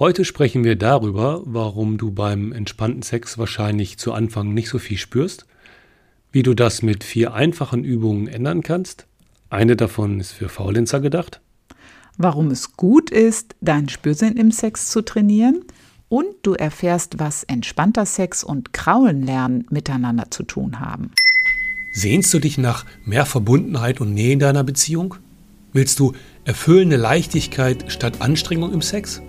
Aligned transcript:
Heute 0.00 0.24
sprechen 0.24 0.64
wir 0.64 0.76
darüber, 0.76 1.42
warum 1.44 1.98
du 1.98 2.10
beim 2.10 2.52
entspannten 2.52 3.02
Sex 3.02 3.36
wahrscheinlich 3.36 3.98
zu 3.98 4.14
Anfang 4.14 4.54
nicht 4.54 4.70
so 4.70 4.78
viel 4.78 4.96
spürst, 4.96 5.44
wie 6.32 6.42
du 6.42 6.54
das 6.54 6.80
mit 6.80 7.04
vier 7.04 7.34
einfachen 7.34 7.84
Übungen 7.84 8.26
ändern 8.26 8.62
kannst. 8.62 9.06
Eine 9.50 9.76
davon 9.76 10.18
ist 10.18 10.32
für 10.32 10.48
Faulenzer 10.48 11.00
gedacht. 11.00 11.42
Warum 12.16 12.50
es 12.50 12.78
gut 12.78 13.10
ist, 13.10 13.54
deinen 13.60 13.90
Spürsinn 13.90 14.38
im 14.38 14.52
Sex 14.52 14.88
zu 14.88 15.02
trainieren. 15.02 15.66
Und 16.08 16.28
du 16.44 16.54
erfährst, 16.54 17.18
was 17.18 17.44
entspannter 17.44 18.06
Sex 18.06 18.42
und 18.42 18.72
Kraulenlernen 18.72 19.66
miteinander 19.68 20.30
zu 20.30 20.44
tun 20.44 20.80
haben. 20.80 21.10
Sehnst 21.92 22.32
du 22.32 22.38
dich 22.38 22.56
nach 22.56 22.86
mehr 23.04 23.26
Verbundenheit 23.26 24.00
und 24.00 24.14
Nähe 24.14 24.32
in 24.32 24.38
deiner 24.38 24.64
Beziehung? 24.64 25.16
Willst 25.74 26.00
du 26.00 26.14
erfüllende 26.46 26.96
Leichtigkeit 26.96 27.92
statt 27.92 28.22
Anstrengung 28.22 28.72
im 28.72 28.80
Sex? 28.80 29.20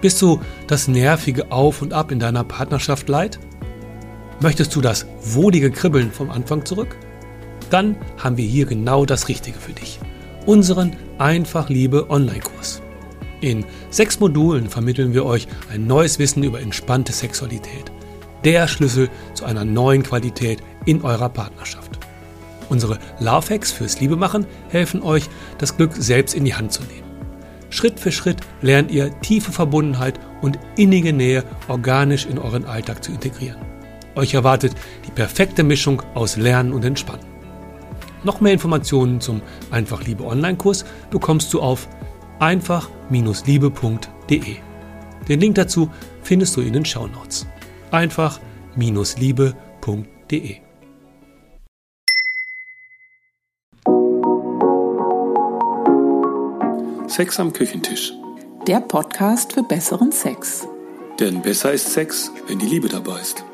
Bist 0.00 0.22
du 0.22 0.40
das 0.68 0.86
nervige 0.86 1.50
Auf 1.50 1.82
und 1.82 1.92
Ab 1.92 2.12
in 2.12 2.20
deiner 2.20 2.44
Partnerschaft 2.44 3.08
leid? 3.08 3.40
Möchtest 4.40 4.76
du 4.76 4.80
das 4.80 5.06
wohlige 5.22 5.72
Kribbeln 5.72 6.12
vom 6.12 6.30
Anfang 6.30 6.64
zurück? 6.64 6.96
Dann 7.70 7.96
haben 8.16 8.36
wir 8.36 8.46
hier 8.46 8.66
genau 8.66 9.04
das 9.04 9.26
Richtige 9.28 9.58
für 9.58 9.72
dich. 9.72 9.98
Unseren 10.46 10.96
Einfach 11.18 11.68
Liebe 11.68 12.10
Online-Kurs. 12.10 12.80
In 13.40 13.64
sechs 13.90 14.20
Modulen 14.20 14.68
vermitteln 14.68 15.14
wir 15.14 15.24
euch 15.24 15.48
ein 15.72 15.88
neues 15.88 16.20
Wissen 16.20 16.44
über 16.44 16.60
entspannte 16.60 17.12
Sexualität. 17.12 17.90
Der 18.44 18.68
Schlüssel 18.68 19.10
zu 19.34 19.44
einer 19.46 19.64
neuen 19.64 20.04
Qualität 20.04 20.62
in 20.86 21.02
eurer 21.02 21.28
Partnerschaft. 21.28 21.98
Unsere 22.68 23.00
Love 23.18 23.52
Hacks 23.52 23.72
fürs 23.72 24.00
Liebemachen 24.00 24.46
helfen 24.68 25.02
euch, 25.02 25.28
das 25.58 25.76
Glück 25.76 25.92
selbst 25.96 26.34
in 26.34 26.44
die 26.44 26.54
Hand 26.54 26.72
zu 26.72 26.82
nehmen. 26.82 27.07
Schritt 27.70 27.98
für 28.00 28.12
Schritt 28.12 28.40
lernt 28.62 28.90
ihr 28.90 29.20
tiefe 29.20 29.52
Verbundenheit 29.52 30.18
und 30.40 30.58
innige 30.76 31.12
Nähe 31.12 31.44
organisch 31.68 32.24
in 32.26 32.38
euren 32.38 32.64
Alltag 32.64 33.04
zu 33.04 33.12
integrieren. 33.12 33.58
Euch 34.14 34.32
erwartet 34.34 34.74
die 35.06 35.10
perfekte 35.10 35.62
Mischung 35.62 36.02
aus 36.14 36.36
Lernen 36.36 36.72
und 36.72 36.84
Entspannen. 36.84 37.26
Noch 38.24 38.40
mehr 38.40 38.52
Informationen 38.52 39.20
zum 39.20 39.40
Einfach 39.70 40.02
Liebe 40.04 40.24
Online-Kurs 40.24 40.84
bekommst 41.10 41.54
du 41.54 41.60
auf 41.60 41.88
einfach-liebe.de. 42.40 44.56
Den 45.28 45.40
Link 45.40 45.54
dazu 45.56 45.90
findest 46.22 46.56
du 46.56 46.62
in 46.62 46.72
den 46.72 46.84
Shownotes. 46.84 47.46
einfach-liebe.de. 47.90 50.67
Sex 57.18 57.40
am 57.40 57.52
Küchentisch. 57.52 58.12
Der 58.68 58.78
Podcast 58.78 59.52
für 59.52 59.64
besseren 59.64 60.12
Sex. 60.12 60.68
Denn 61.18 61.42
besser 61.42 61.72
ist 61.72 61.92
Sex, 61.92 62.30
wenn 62.46 62.60
die 62.60 62.66
Liebe 62.66 62.88
dabei 62.88 63.20
ist. 63.20 63.44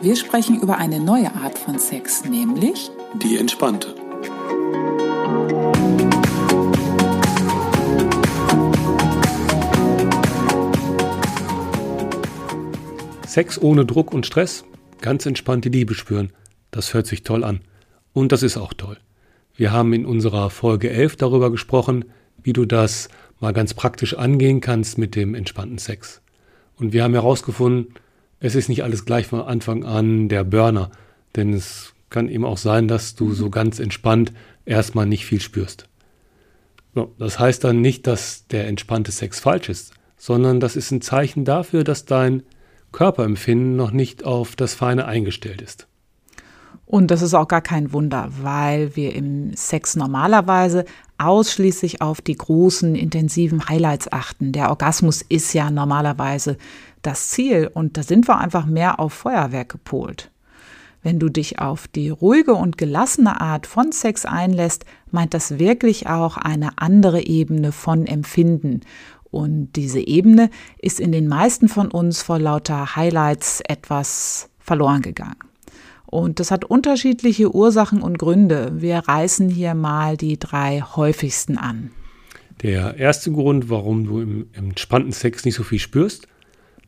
Wir 0.00 0.16
sprechen 0.16 0.60
über 0.60 0.78
eine 0.78 0.98
neue 0.98 1.32
Art 1.32 1.56
von 1.56 1.78
Sex, 1.78 2.24
nämlich 2.24 2.90
die 3.22 3.36
entspannte. 3.36 3.94
Sex 13.24 13.62
ohne 13.62 13.86
Druck 13.86 14.12
und 14.12 14.26
Stress, 14.26 14.64
ganz 15.00 15.26
entspannt 15.26 15.64
die 15.64 15.68
Liebe 15.68 15.94
spüren, 15.94 16.32
das 16.72 16.92
hört 16.92 17.06
sich 17.06 17.22
toll 17.22 17.44
an. 17.44 17.60
Und 18.12 18.32
das 18.32 18.42
ist 18.42 18.56
auch 18.56 18.72
toll. 18.72 18.98
Wir 19.54 19.70
haben 19.70 19.92
in 19.92 20.06
unserer 20.06 20.50
Folge 20.50 20.90
11 20.90 21.14
darüber 21.14 21.52
gesprochen, 21.52 22.06
wie 22.46 22.52
du 22.52 22.64
das 22.64 23.08
mal 23.40 23.52
ganz 23.52 23.74
praktisch 23.74 24.16
angehen 24.16 24.60
kannst 24.60 24.98
mit 24.98 25.16
dem 25.16 25.34
entspannten 25.34 25.78
Sex. 25.78 26.22
Und 26.78 26.92
wir 26.92 27.02
haben 27.02 27.12
herausgefunden, 27.12 27.94
es 28.38 28.54
ist 28.54 28.68
nicht 28.68 28.84
alles 28.84 29.04
gleich 29.04 29.26
von 29.26 29.40
Anfang 29.40 29.84
an 29.84 30.28
der 30.28 30.44
Burner, 30.44 30.90
denn 31.34 31.52
es 31.52 31.92
kann 32.08 32.28
eben 32.28 32.44
auch 32.44 32.56
sein, 32.56 32.86
dass 32.86 33.16
du 33.16 33.32
so 33.32 33.50
ganz 33.50 33.80
entspannt 33.80 34.32
erstmal 34.64 35.06
nicht 35.06 35.26
viel 35.26 35.40
spürst. 35.40 35.88
das 37.18 37.38
heißt 37.38 37.64
dann 37.64 37.80
nicht, 37.80 38.06
dass 38.06 38.46
der 38.46 38.68
entspannte 38.68 39.10
Sex 39.10 39.40
falsch 39.40 39.68
ist, 39.68 39.92
sondern 40.16 40.60
das 40.60 40.76
ist 40.76 40.92
ein 40.92 41.02
Zeichen 41.02 41.44
dafür, 41.44 41.82
dass 41.82 42.04
dein 42.04 42.44
Körperempfinden 42.92 43.76
noch 43.76 43.90
nicht 43.90 44.24
auf 44.24 44.54
das 44.54 44.74
Feine 44.74 45.06
eingestellt 45.06 45.60
ist. 45.60 45.88
Und 46.86 47.10
das 47.10 47.20
ist 47.20 47.34
auch 47.34 47.48
gar 47.48 47.60
kein 47.60 47.92
Wunder, 47.92 48.28
weil 48.40 48.94
wir 48.94 49.14
im 49.14 49.54
Sex 49.56 49.96
normalerweise 49.96 50.84
ausschließlich 51.18 52.02
auf 52.02 52.20
die 52.20 52.36
großen, 52.36 52.94
intensiven 52.94 53.68
Highlights 53.68 54.12
achten. 54.12 54.52
Der 54.52 54.70
Orgasmus 54.70 55.22
ist 55.22 55.52
ja 55.54 55.70
normalerweise 55.70 56.56
das 57.02 57.28
Ziel 57.30 57.70
und 57.72 57.96
da 57.96 58.02
sind 58.02 58.28
wir 58.28 58.38
einfach 58.38 58.66
mehr 58.66 59.00
auf 59.00 59.12
Feuerwerk 59.12 59.68
gepolt. 59.68 60.30
Wenn 61.02 61.20
du 61.20 61.28
dich 61.28 61.60
auf 61.60 61.86
die 61.86 62.10
ruhige 62.10 62.54
und 62.54 62.78
gelassene 62.78 63.40
Art 63.40 63.66
von 63.68 63.92
Sex 63.92 64.24
einlässt, 64.24 64.84
meint 65.10 65.34
das 65.34 65.60
wirklich 65.60 66.08
auch 66.08 66.36
eine 66.36 66.78
andere 66.78 67.24
Ebene 67.24 67.70
von 67.70 68.06
Empfinden. 68.06 68.80
Und 69.30 69.72
diese 69.76 70.00
Ebene 70.00 70.50
ist 70.78 70.98
in 70.98 71.12
den 71.12 71.28
meisten 71.28 71.68
von 71.68 71.92
uns 71.92 72.22
vor 72.22 72.38
lauter 72.38 72.96
Highlights 72.96 73.60
etwas 73.60 74.50
verloren 74.58 75.02
gegangen. 75.02 75.36
Und 76.06 76.38
das 76.40 76.50
hat 76.50 76.64
unterschiedliche 76.64 77.54
Ursachen 77.54 78.00
und 78.00 78.18
Gründe. 78.18 78.72
Wir 78.76 78.98
reißen 78.98 79.48
hier 79.48 79.74
mal 79.74 80.16
die 80.16 80.38
drei 80.38 80.80
häufigsten 80.80 81.58
an. 81.58 81.90
Der 82.62 82.96
erste 82.96 83.32
Grund, 83.32 83.68
warum 83.68 84.06
du 84.06 84.20
im, 84.20 84.46
entspannten 84.52 85.12
Sex 85.12 85.44
nicht 85.44 85.56
so 85.56 85.62
viel 85.62 85.78
spürst, 85.78 86.26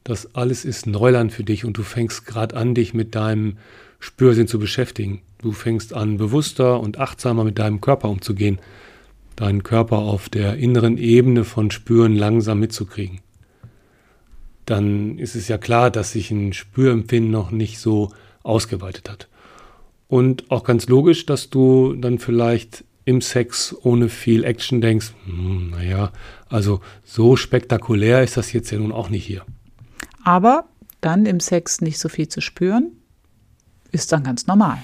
das 0.05 0.34
alles 0.34 0.65
ist 0.65 0.87
Neuland 0.87 1.33
für 1.33 1.45
dich 1.45 1.65
und 1.65 1.77
du 1.77 1.83
fängst 1.83 2.25
gerade 2.25 2.57
an, 2.57 2.75
dich 2.75 2.95
mit 2.95 3.15
deinem 3.15 3.59
Spürsinn 3.99 4.47
zu 4.47 4.59
beschäftigen. 4.59 5.21
Du 5.39 5.53
fängst 5.53 5.93
an, 5.93 6.17
bewusster 6.17 6.81
und 6.81 6.99
achtsamer 6.99 7.45
mit 7.45 7.59
deinem 7.59 7.81
Körper 7.81 8.09
umzugehen, 8.09 8.59
deinen 9.37 9.62
Körper 9.62 9.99
auf 9.99 10.28
der 10.28 10.57
inneren 10.57 10.97
Ebene 10.97 11.45
von 11.45 11.71
Spüren 11.71 12.17
langsam 12.17 12.61
mitzukriegen. 12.61 13.21
Dann 14.65 15.19
ist 15.19 15.34
es 15.34 15.49
ja 15.49 15.59
klar, 15.59 15.91
dass 15.91 16.12
sich 16.12 16.31
ein 16.31 16.53
Spürempfinden 16.53 17.31
noch 17.31 17.51
nicht 17.51 17.78
so 17.78 18.11
ausgeweitet 18.43 19.10
hat. 19.10 19.28
Und 20.09 20.50
auch 20.50 20.65
ganz 20.65 20.88
logisch, 20.88 21.26
dass 21.26 21.50
du 21.50 21.94
dann 21.94 22.19
vielleicht 22.19 22.84
im 23.04 23.21
Sex 23.21 23.75
ohne 23.82 24.09
viel 24.09 24.44
Action 24.44 24.81
denkst, 24.81 25.12
hm, 25.25 25.71
naja, 25.71 26.12
also 26.48 26.81
so 27.04 27.37
spektakulär 27.37 28.22
ist 28.22 28.37
das 28.37 28.53
jetzt 28.53 28.71
ja 28.71 28.78
nun 28.78 28.93
auch 28.93 29.09
nicht 29.09 29.25
hier. 29.25 29.44
Aber 30.25 30.65
dann 31.00 31.27
im 31.27 31.41
Sex 31.41 31.81
nicht 31.81 31.98
so 31.98 32.09
viel 32.09 32.28
zu 32.28 32.41
spüren, 32.41 32.93
ist 33.93 34.12
dann 34.12 34.25
ganz 34.25 34.47
normal. 34.47 34.78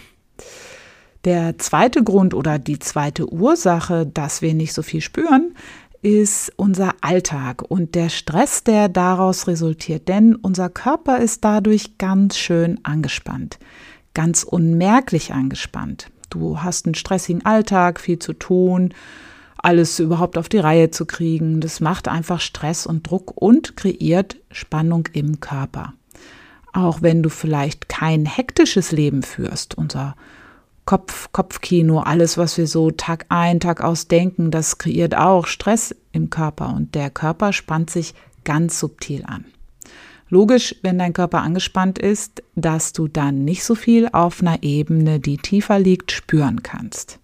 Der 1.25 1.59
zweite 1.59 2.03
Grund 2.03 2.35
oder 2.35 2.59
die 2.59 2.79
zweite 2.79 3.31
Ursache, 3.31 4.07
dass 4.07 4.43
wir 4.43 4.55
nicht 4.55 4.75
so 4.75 4.83
viel 4.83 5.01
spüren, 5.01 5.55
ist 6.05 6.53
unser 6.57 6.95
Alltag 7.01 7.63
und 7.63 7.95
der 7.95 8.11
Stress, 8.11 8.63
der 8.63 8.91
daraus 8.91 9.47
resultiert. 9.47 10.07
Denn 10.07 10.35
unser 10.35 10.69
Körper 10.69 11.19
ist 11.19 11.43
dadurch 11.45 11.97
ganz 11.97 12.37
schön 12.37 12.79
angespannt, 12.83 13.59
ganz 14.13 14.43
unmerklich 14.43 15.33
angespannt. 15.33 16.11
Du 16.29 16.63
hast 16.63 16.85
einen 16.85 16.95
stressigen 16.95 17.47
Alltag, 17.47 17.99
viel 17.99 18.19
zu 18.19 18.35
tun, 18.35 18.93
alles 19.57 19.99
überhaupt 19.99 20.37
auf 20.37 20.51
die 20.51 20.59
Reihe 20.59 20.91
zu 20.91 21.07
kriegen. 21.07 21.63
Das 21.63 21.81
macht 21.81 22.07
einfach 22.07 22.43
Stress 22.43 22.87
und 22.87 23.09
Druck 23.09 23.33
und 23.41 23.75
kreiert 23.75 24.37
Spannung 24.51 25.09
im 25.15 25.41
Körper. 25.41 25.95
Auch 26.75 27.01
wenn 27.01 27.23
du 27.23 27.31
vielleicht 27.31 27.89
kein 27.89 28.27
hektisches 28.27 28.93
Leben 28.93 29.23
führst, 29.23 29.79
unser 29.79 30.17
Kopf, 30.85 31.31
Kopfkino, 31.33 32.01
alles, 32.01 32.37
was 32.37 32.59
wir 32.59 32.67
so 32.67 32.91
Tag 32.91 33.27
ein, 33.31 33.59
Tag 33.59 33.83
aus 33.83 34.07
denken, 34.07 34.51
das 34.51 34.79
kreiert 34.79 35.17
auch 35.17 35.47
Stress 35.47 35.95
im 36.13 36.29
Körper 36.29 36.75
und 36.75 36.95
der 36.95 37.11
Körper 37.11 37.53
spannt 37.53 37.91
sich 37.91 38.15
ganz 38.45 38.79
subtil 38.79 39.25
an. 39.27 39.47
Logisch, 40.29 40.75
wenn 40.83 40.99
dein 40.99 41.13
Körper 41.13 41.43
angespannt 41.43 41.99
ist, 41.99 42.43
dass 42.55 42.93
du 42.93 43.09
dann 43.09 43.45
nicht 43.45 43.65
so 43.65 43.75
viel 43.75 44.09
auf 44.13 44.41
einer 44.41 44.63
Ebene, 44.63 45.21
die 45.21 45.37
tiefer 45.37 45.79
liegt, 45.79 46.13
spüren 46.13 46.63
kannst. 46.63 47.19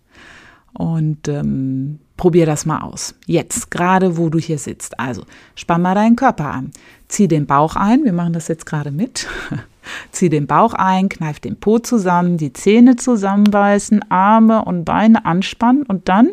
Und 0.73 1.27
ähm, 1.27 1.99
probier 2.17 2.47
das 2.47 2.67
mal 2.67 2.83
aus. 2.83 3.15
Jetzt, 3.27 3.71
gerade 3.71 4.17
wo 4.17 4.29
du 4.29 4.39
hier 4.39 4.59
sitzt. 4.59 5.01
Also, 5.01 5.25
spann 5.55 5.83
mal 5.83 5.95
deinen 5.95 6.17
Körper 6.17 6.53
an. 6.53 6.71
Zieh 7.09 7.27
den 7.27 7.47
Bauch 7.47 7.77
ein. 7.77 8.05
Wir 8.05 8.13
machen 8.13 8.33
das 8.33 8.49
jetzt 8.49 8.67
gerade 8.67 8.91
mit. 8.91 9.27
Zieh 10.11 10.29
den 10.29 10.47
Bauch 10.47 10.75
ein, 10.75 11.09
kneif 11.09 11.41
den 11.41 11.59
Po 11.59 11.79
zusammen, 11.79 12.37
die 12.37 12.53
Zähne 12.53 12.97
zusammenbeißen, 12.97 14.11
Arme 14.11 14.65
und 14.65 14.85
Beine 14.85 15.25
anspannen 15.25 15.85
und 15.85 16.09
dann 16.09 16.31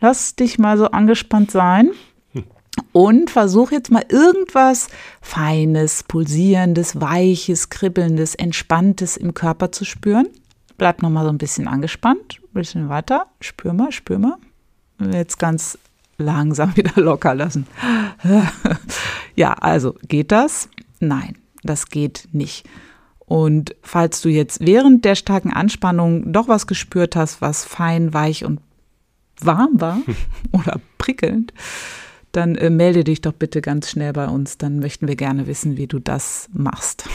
lass 0.00 0.36
dich 0.36 0.58
mal 0.58 0.78
so 0.78 0.86
angespannt 0.86 1.50
sein 1.50 1.90
und 2.92 3.30
versuch 3.30 3.72
jetzt 3.72 3.90
mal 3.90 4.04
irgendwas 4.08 4.88
Feines, 5.20 6.02
Pulsierendes, 6.04 7.00
Weiches, 7.00 7.70
Kribbelndes, 7.70 8.34
Entspanntes 8.34 9.16
im 9.16 9.34
Körper 9.34 9.72
zu 9.72 9.84
spüren. 9.84 10.28
Bleib 10.76 11.02
nochmal 11.02 11.24
so 11.24 11.30
ein 11.30 11.38
bisschen 11.38 11.66
angespannt, 11.66 12.40
ein 12.42 12.54
bisschen 12.54 12.88
weiter, 12.88 13.26
spür 13.40 13.72
mal, 13.72 13.90
spür 13.92 14.18
mal. 14.18 14.36
Jetzt 15.12 15.38
ganz 15.38 15.78
langsam 16.18 16.76
wieder 16.76 17.00
locker 17.00 17.34
lassen. 17.34 17.66
Ja, 19.34 19.52
also 19.54 19.94
geht 20.06 20.32
das? 20.32 20.68
Nein, 21.00 21.38
das 21.68 21.88
geht 21.88 22.28
nicht. 22.32 22.66
Und 23.18 23.74
falls 23.82 24.22
du 24.22 24.30
jetzt 24.30 24.66
während 24.66 25.04
der 25.04 25.14
starken 25.14 25.52
Anspannung 25.52 26.32
doch 26.32 26.48
was 26.48 26.66
gespürt 26.66 27.14
hast, 27.14 27.42
was 27.42 27.64
fein, 27.64 28.14
weich 28.14 28.44
und 28.44 28.60
warm 29.40 29.80
war 29.80 30.00
oder 30.52 30.80
prickelnd, 30.96 31.52
dann 32.32 32.56
äh, 32.56 32.70
melde 32.70 33.04
dich 33.04 33.20
doch 33.20 33.32
bitte 33.32 33.60
ganz 33.60 33.90
schnell 33.90 34.12
bei 34.12 34.26
uns. 34.26 34.58
Dann 34.58 34.78
möchten 34.78 35.08
wir 35.08 35.16
gerne 35.16 35.46
wissen, 35.46 35.76
wie 35.76 35.86
du 35.86 35.98
das 35.98 36.48
machst. 36.52 37.08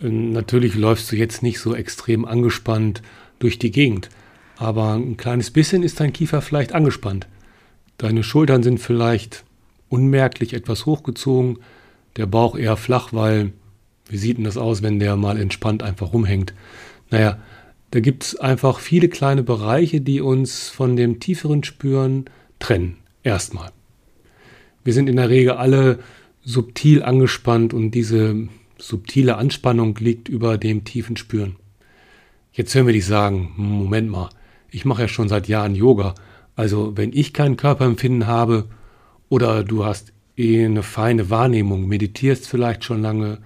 Äh, 0.00 0.08
natürlich 0.08 0.74
läufst 0.74 1.10
du 1.10 1.16
jetzt 1.16 1.42
nicht 1.42 1.60
so 1.60 1.74
extrem 1.74 2.24
angespannt 2.24 3.02
durch 3.38 3.58
die 3.58 3.70
Gegend, 3.70 4.10
aber 4.56 4.94
ein 4.94 5.16
kleines 5.16 5.50
bisschen 5.50 5.82
ist 5.82 6.00
dein 6.00 6.12
Kiefer 6.12 6.40
vielleicht 6.40 6.72
angespannt. 6.72 7.26
Deine 7.98 8.22
Schultern 8.22 8.62
sind 8.62 8.78
vielleicht 8.78 9.44
unmerklich 9.88 10.54
etwas 10.54 10.86
hochgezogen, 10.86 11.58
der 12.16 12.26
Bauch 12.26 12.56
eher 12.56 12.76
flach, 12.76 13.12
weil 13.12 13.52
wie 14.08 14.18
sieht 14.18 14.38
denn 14.38 14.44
das 14.44 14.56
aus, 14.56 14.82
wenn 14.82 14.98
der 14.98 15.16
mal 15.16 15.38
entspannt 15.38 15.82
einfach 15.82 16.12
rumhängt? 16.12 16.54
Naja, 17.10 17.38
da 17.90 18.00
gibt 18.00 18.24
es 18.24 18.36
einfach 18.36 18.80
viele 18.80 19.08
kleine 19.08 19.42
Bereiche, 19.42 20.00
die 20.00 20.20
uns 20.20 20.68
von 20.68 20.96
dem 20.96 21.20
tieferen 21.20 21.64
Spüren 21.64 22.26
trennen. 22.58 22.98
Erstmal. 23.22 23.70
Wir 24.84 24.92
sind 24.92 25.08
in 25.08 25.16
der 25.16 25.28
Regel 25.28 25.52
alle 25.52 25.98
subtil 26.44 27.02
angespannt 27.02 27.74
und 27.74 27.90
diese 27.92 28.48
subtile 28.78 29.36
Anspannung 29.36 29.96
liegt 29.96 30.28
über 30.28 30.56
dem 30.56 30.84
tiefen 30.84 31.16
Spüren. 31.16 31.56
Jetzt 32.52 32.74
hören 32.74 32.86
wir 32.86 32.92
dich 32.92 33.06
sagen, 33.06 33.52
Moment 33.56 34.10
mal, 34.10 34.30
ich 34.70 34.84
mache 34.84 35.02
ja 35.02 35.08
schon 35.08 35.28
seit 35.28 35.48
Jahren 35.48 35.74
Yoga, 35.74 36.14
also 36.56 36.96
wenn 36.96 37.12
ich 37.12 37.32
kein 37.32 37.56
Körperempfinden 37.56 38.26
habe 38.26 38.66
oder 39.28 39.64
du 39.64 39.84
hast 39.84 40.12
eh 40.36 40.64
eine 40.64 40.82
feine 40.82 41.30
Wahrnehmung, 41.30 41.86
meditierst 41.86 42.48
vielleicht 42.48 42.84
schon 42.84 43.02
lange, 43.02 43.38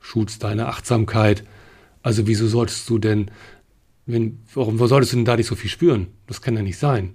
schulst 0.00 0.42
deine 0.42 0.66
Achtsamkeit, 0.66 1.44
also 2.02 2.26
wieso 2.26 2.46
solltest 2.48 2.88
du 2.88 2.98
denn, 2.98 3.30
wenn, 4.06 4.40
warum 4.54 4.78
solltest 4.78 5.12
du 5.12 5.16
denn 5.16 5.24
da 5.24 5.36
nicht 5.36 5.46
so 5.46 5.54
viel 5.54 5.70
spüren? 5.70 6.08
Das 6.26 6.40
kann 6.40 6.56
ja 6.56 6.62
nicht 6.62 6.78
sein. 6.78 7.14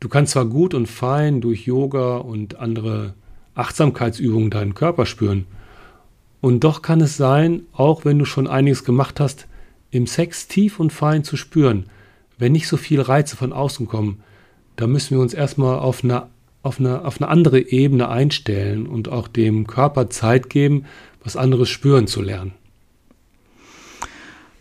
Du 0.00 0.08
kannst 0.08 0.32
zwar 0.32 0.44
gut 0.44 0.74
und 0.74 0.86
fein 0.86 1.40
durch 1.40 1.66
Yoga 1.66 2.18
und 2.18 2.56
andere 2.56 3.14
Achtsamkeitsübungen 3.54 4.50
deinen 4.50 4.74
Körper 4.74 5.06
spüren, 5.06 5.46
und 6.40 6.62
doch 6.64 6.82
kann 6.82 7.00
es 7.00 7.16
sein, 7.16 7.62
auch 7.72 8.04
wenn 8.04 8.18
du 8.18 8.24
schon 8.24 8.46
einiges 8.46 8.84
gemacht 8.84 9.20
hast, 9.20 9.48
im 9.90 10.06
Sex 10.06 10.46
tief 10.48 10.78
und 10.78 10.92
fein 10.92 11.24
zu 11.24 11.36
spüren, 11.36 11.86
wenn 12.38 12.52
nicht 12.52 12.68
so 12.68 12.76
viele 12.76 13.08
Reize 13.08 13.36
von 13.36 13.52
außen 13.52 13.86
kommen, 13.86 14.22
da 14.76 14.86
müssen 14.86 15.16
wir 15.16 15.20
uns 15.20 15.34
erstmal 15.34 15.78
auf 15.78 16.04
eine, 16.04 16.28
auf, 16.62 16.78
eine, 16.78 17.04
auf 17.04 17.20
eine 17.20 17.28
andere 17.28 17.60
Ebene 17.60 18.08
einstellen 18.08 18.86
und 18.86 19.08
auch 19.08 19.26
dem 19.26 19.66
Körper 19.66 20.10
Zeit 20.10 20.48
geben, 20.48 20.84
was 21.28 21.36
anderes 21.36 21.68
spüren 21.68 22.06
zu 22.06 22.22
lernen. 22.22 22.52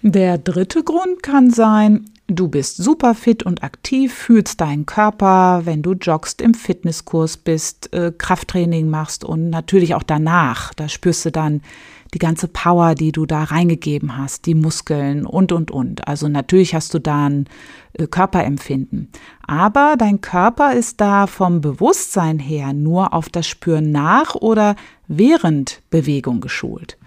Der 0.01 0.37
dritte 0.37 0.83
Grund 0.83 1.23
kann 1.23 1.49
sein, 1.49 2.09
du 2.27 2.49
bist 2.49 2.75
super 2.75 3.15
fit 3.15 3.43
und 3.43 3.63
aktiv, 3.63 4.13
fühlst 4.13 4.59
deinen 4.59 4.85
Körper, 4.85 5.61
wenn 5.63 5.81
du 5.81 5.93
joggst, 5.93 6.41
im 6.41 6.53
Fitnesskurs 6.53 7.37
bist, 7.37 7.93
äh, 7.93 8.11
Krafttraining 8.17 8.89
machst 8.89 9.23
und 9.23 9.49
natürlich 9.49 9.95
auch 9.95 10.03
danach. 10.03 10.73
Da 10.73 10.89
spürst 10.89 11.23
du 11.23 11.31
dann 11.31 11.61
die 12.13 12.19
ganze 12.19 12.49
Power, 12.49 12.95
die 12.95 13.13
du 13.13 13.25
da 13.25 13.43
reingegeben 13.43 14.17
hast, 14.17 14.45
die 14.45 14.55
Muskeln 14.55 15.25
und, 15.25 15.53
und, 15.53 15.71
und. 15.71 16.05
Also 16.05 16.27
natürlich 16.27 16.75
hast 16.75 16.93
du 16.93 16.99
da 16.99 17.27
ein 17.27 17.45
äh, 17.93 18.07
Körperempfinden. 18.07 19.09
Aber 19.45 19.95
dein 19.97 20.19
Körper 20.19 20.73
ist 20.73 20.99
da 20.99 21.27
vom 21.27 21.61
Bewusstsein 21.61 22.39
her 22.39 22.73
nur 22.73 23.13
auf 23.13 23.29
das 23.29 23.47
Spüren 23.47 23.91
nach 23.91 24.35
oder 24.35 24.75
während 25.07 25.81
Bewegung 25.89 26.41
geschult. 26.41 26.97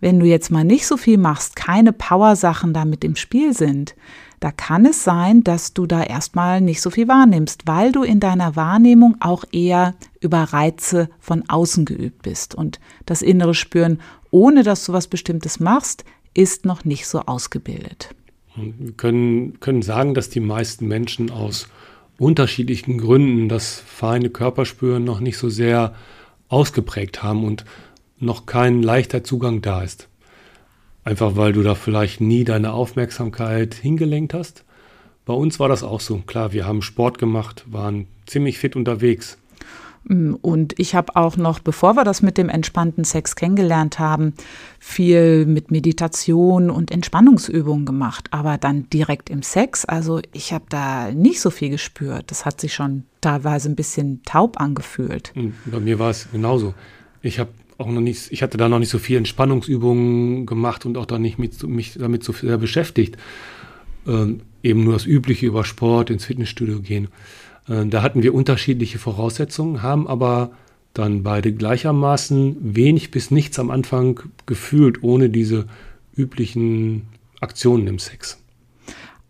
Wenn 0.00 0.20
du 0.20 0.26
jetzt 0.26 0.50
mal 0.50 0.64
nicht 0.64 0.86
so 0.86 0.96
viel 0.96 1.18
machst, 1.18 1.56
keine 1.56 1.92
Power-Sachen 1.92 2.72
da 2.72 2.84
mit 2.84 3.04
im 3.04 3.16
Spiel 3.16 3.52
sind, 3.52 3.96
da 4.40 4.52
kann 4.52 4.86
es 4.86 5.02
sein, 5.02 5.42
dass 5.42 5.74
du 5.74 5.86
da 5.86 6.02
erstmal 6.02 6.60
nicht 6.60 6.80
so 6.80 6.90
viel 6.90 7.08
wahrnimmst, 7.08 7.62
weil 7.66 7.90
du 7.90 8.04
in 8.04 8.20
deiner 8.20 8.54
Wahrnehmung 8.54 9.16
auch 9.18 9.44
eher 9.50 9.94
über 10.20 10.38
Reize 10.44 11.08
von 11.18 11.42
außen 11.48 11.84
geübt 11.84 12.22
bist. 12.22 12.54
Und 12.54 12.78
das 13.04 13.22
innere 13.22 13.54
Spüren, 13.54 14.00
ohne 14.30 14.62
dass 14.62 14.84
du 14.84 14.92
was 14.92 15.08
Bestimmtes 15.08 15.58
machst, 15.58 16.04
ist 16.34 16.64
noch 16.64 16.84
nicht 16.84 17.08
so 17.08 17.20
ausgebildet. 17.20 18.14
Wir 18.54 18.92
können, 18.92 19.58
können 19.58 19.82
sagen, 19.82 20.14
dass 20.14 20.28
die 20.28 20.40
meisten 20.40 20.86
Menschen 20.86 21.30
aus 21.30 21.68
unterschiedlichen 22.18 22.98
Gründen 22.98 23.48
das 23.48 23.82
feine 23.84 24.30
Körperspüren 24.30 25.04
noch 25.04 25.20
nicht 25.20 25.38
so 25.38 25.48
sehr 25.48 25.94
ausgeprägt 26.48 27.22
haben 27.22 27.44
und 27.44 27.64
noch 28.18 28.46
kein 28.46 28.82
leichter 28.82 29.24
Zugang 29.24 29.62
da 29.62 29.82
ist. 29.82 30.08
Einfach 31.04 31.36
weil 31.36 31.52
du 31.52 31.62
da 31.62 31.74
vielleicht 31.74 32.20
nie 32.20 32.44
deine 32.44 32.72
Aufmerksamkeit 32.72 33.74
hingelenkt 33.74 34.34
hast. 34.34 34.64
Bei 35.24 35.34
uns 35.34 35.60
war 35.60 35.68
das 35.68 35.82
auch 35.82 36.00
so. 36.00 36.18
Klar, 36.26 36.52
wir 36.52 36.66
haben 36.66 36.82
Sport 36.82 37.18
gemacht, 37.18 37.64
waren 37.66 38.06
ziemlich 38.26 38.58
fit 38.58 38.76
unterwegs. 38.76 39.38
Mm, 40.08 40.34
und 40.40 40.78
ich 40.78 40.94
habe 40.94 41.14
auch 41.16 41.36
noch, 41.36 41.60
bevor 41.60 41.94
wir 41.94 42.04
das 42.04 42.22
mit 42.22 42.38
dem 42.38 42.48
entspannten 42.48 43.04
Sex 43.04 43.36
kennengelernt 43.36 43.98
haben, 43.98 44.34
viel 44.78 45.46
mit 45.46 45.70
Meditation 45.70 46.70
und 46.70 46.90
Entspannungsübungen 46.90 47.86
gemacht. 47.86 48.28
Aber 48.32 48.58
dann 48.58 48.88
direkt 48.90 49.30
im 49.30 49.42
Sex, 49.42 49.84
also 49.84 50.20
ich 50.32 50.52
habe 50.52 50.64
da 50.68 51.12
nicht 51.12 51.40
so 51.40 51.50
viel 51.50 51.70
gespürt. 51.70 52.30
Das 52.30 52.44
hat 52.44 52.60
sich 52.60 52.74
schon 52.74 53.04
teilweise 53.20 53.68
ein 53.68 53.76
bisschen 53.76 54.22
taub 54.24 54.60
angefühlt. 54.60 55.32
Mm, 55.36 55.50
bei 55.66 55.80
mir 55.80 55.98
war 55.98 56.10
es 56.10 56.28
genauso. 56.32 56.74
Ich 57.22 57.38
habe 57.38 57.50
auch 57.76 57.88
noch 57.88 58.00
nicht, 58.00 58.32
ich 58.32 58.42
hatte 58.42 58.58
da 58.58 58.68
noch 58.68 58.80
nicht 58.80 58.90
so 58.90 58.98
viel 58.98 59.16
Entspannungsübungen 59.18 60.46
gemacht 60.46 60.84
und 60.84 60.96
auch 60.98 61.06
da 61.06 61.18
nicht 61.18 61.38
mit, 61.38 61.62
mich 61.62 61.94
damit 61.94 62.24
so 62.24 62.32
sehr 62.32 62.58
beschäftigt. 62.58 63.16
Ähm, 64.06 64.40
eben 64.62 64.84
nur 64.84 64.94
das 64.94 65.06
Übliche 65.06 65.46
über 65.46 65.64
Sport, 65.64 66.10
ins 66.10 66.24
Fitnessstudio 66.24 66.80
gehen. 66.80 67.08
Äh, 67.68 67.86
da 67.86 68.02
hatten 68.02 68.22
wir 68.22 68.34
unterschiedliche 68.34 68.98
Voraussetzungen, 68.98 69.82
haben 69.82 70.06
aber 70.08 70.50
dann 70.94 71.22
beide 71.22 71.52
gleichermaßen 71.52 72.56
wenig 72.60 73.10
bis 73.10 73.30
nichts 73.30 73.58
am 73.58 73.70
Anfang 73.70 74.20
gefühlt, 74.46 75.02
ohne 75.02 75.30
diese 75.30 75.66
üblichen 76.16 77.06
Aktionen 77.40 77.86
im 77.86 77.98
Sex. 77.98 78.38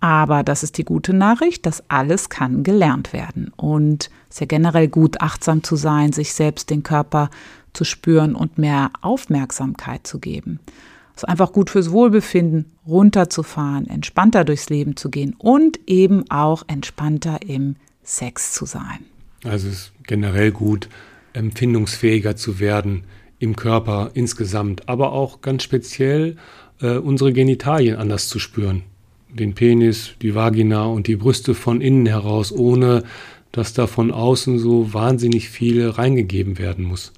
Aber 0.01 0.45
das 0.45 0.63
ist 0.63 0.79
die 0.79 0.85
gute 0.85 1.13
Nachricht, 1.13 1.67
das 1.67 1.83
alles 1.89 2.29
kann 2.29 2.63
gelernt 2.63 3.13
werden. 3.13 3.53
Und 3.57 4.11
es 4.29 4.37
ist 4.37 4.41
ja 4.41 4.47
generell 4.47 4.89
gut, 4.89 5.21
achtsam 5.21 5.65
zu 5.65 5.75
sein, 5.75 6.13
sich 6.13 6.33
selbst 6.33 6.71
den 6.71 6.85
Körper 6.85 7.31
zu 7.73 7.85
spüren 7.85 8.35
und 8.35 8.59
mehr 8.59 8.91
Aufmerksamkeit 9.03 10.07
zu 10.07 10.21
geben. 10.21 10.61
Es 11.17 11.25
ist 11.25 11.29
einfach 11.29 11.53
gut 11.53 11.69
fürs 11.69 11.91
Wohlbefinden, 11.91 12.67
runterzufahren, 12.87 13.89
entspannter 13.89 14.45
durchs 14.45 14.71
Leben 14.71 14.97
zu 14.97 15.11
gehen 15.11 15.35
und 15.37 15.81
eben 15.89 16.31
auch 16.31 16.63
entspannter 16.69 17.41
im 17.45 17.75
Sex 18.09 18.53
zu 18.53 18.65
sein. 18.65 19.01
Also 19.45 19.69
es 19.69 19.75
ist 19.75 19.93
generell 20.05 20.51
gut, 20.51 20.89
empfindungsfähiger 21.35 22.37
zu 22.37 22.59
werden 22.59 23.05
im 23.39 23.55
Körper 23.55 24.13
insgesamt, 24.15 24.89
aber 24.89 25.13
auch 25.13 25.43
ganz 25.43 25.63
speziell 25.63 26.37
äh, 26.81 26.97
unsere 26.97 27.35
Genitalien 27.35 27.97
anders 27.97 28.29
zu 28.29 28.39
spüren. 28.39 28.83
Den 29.29 29.55
Penis, 29.55 30.15
die 30.23 30.35
Vagina 30.35 30.87
und 30.87 31.07
die 31.07 31.17
Brüste 31.17 31.55
von 31.55 31.83
innen 31.83 32.07
heraus, 32.07 32.51
ohne 32.51 33.05
dass 33.53 33.75
da 33.75 33.87
von 33.87 34.11
außen 34.11 34.59
so 34.59 34.95
wahnsinnig 34.95 35.51
viel 35.51 35.87
reingegeben 35.87 36.57
werden 36.57 36.87
muss. 36.87 37.13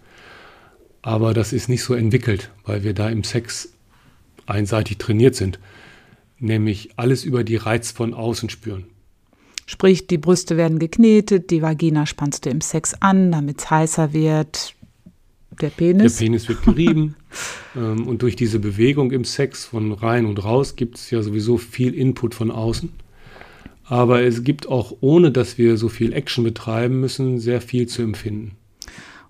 Aber 1.02 1.34
das 1.34 1.52
ist 1.52 1.68
nicht 1.68 1.84
so 1.84 1.94
entwickelt, 1.94 2.50
weil 2.64 2.82
wir 2.82 2.94
da 2.94 3.08
im 3.08 3.22
Sex 3.22 3.72
einseitig 4.46 4.98
trainiert 4.98 5.36
sind. 5.36 5.60
Nämlich 6.40 6.90
alles 6.96 7.24
über 7.24 7.44
die 7.44 7.56
Reiz 7.56 7.92
von 7.92 8.12
außen 8.12 8.50
spüren. 8.50 8.86
Sprich, 9.70 10.08
die 10.08 10.18
Brüste 10.18 10.56
werden 10.56 10.80
geknetet, 10.80 11.52
die 11.52 11.62
Vagina 11.62 12.04
spannst 12.04 12.44
du 12.44 12.50
im 12.50 12.60
Sex 12.60 12.92
an, 12.98 13.30
damit 13.30 13.60
es 13.60 13.70
heißer 13.70 14.12
wird. 14.12 14.74
Der 15.60 15.68
Penis. 15.68 16.16
Der 16.16 16.24
Penis 16.24 16.48
wird 16.48 16.64
gerieben. 16.64 17.14
ähm, 17.76 18.08
und 18.08 18.22
durch 18.22 18.34
diese 18.34 18.58
Bewegung 18.58 19.12
im 19.12 19.24
Sex 19.24 19.66
von 19.66 19.92
rein 19.92 20.26
und 20.26 20.42
raus 20.42 20.74
gibt 20.74 20.96
es 20.96 21.12
ja 21.12 21.22
sowieso 21.22 21.56
viel 21.56 21.94
Input 21.94 22.34
von 22.34 22.50
außen. 22.50 22.90
Aber 23.84 24.22
es 24.22 24.42
gibt 24.42 24.68
auch, 24.68 24.96
ohne 25.02 25.30
dass 25.30 25.56
wir 25.56 25.76
so 25.76 25.88
viel 25.88 26.14
Action 26.14 26.42
betreiben 26.42 26.98
müssen, 26.98 27.38
sehr 27.38 27.60
viel 27.60 27.86
zu 27.86 28.02
empfinden. 28.02 28.56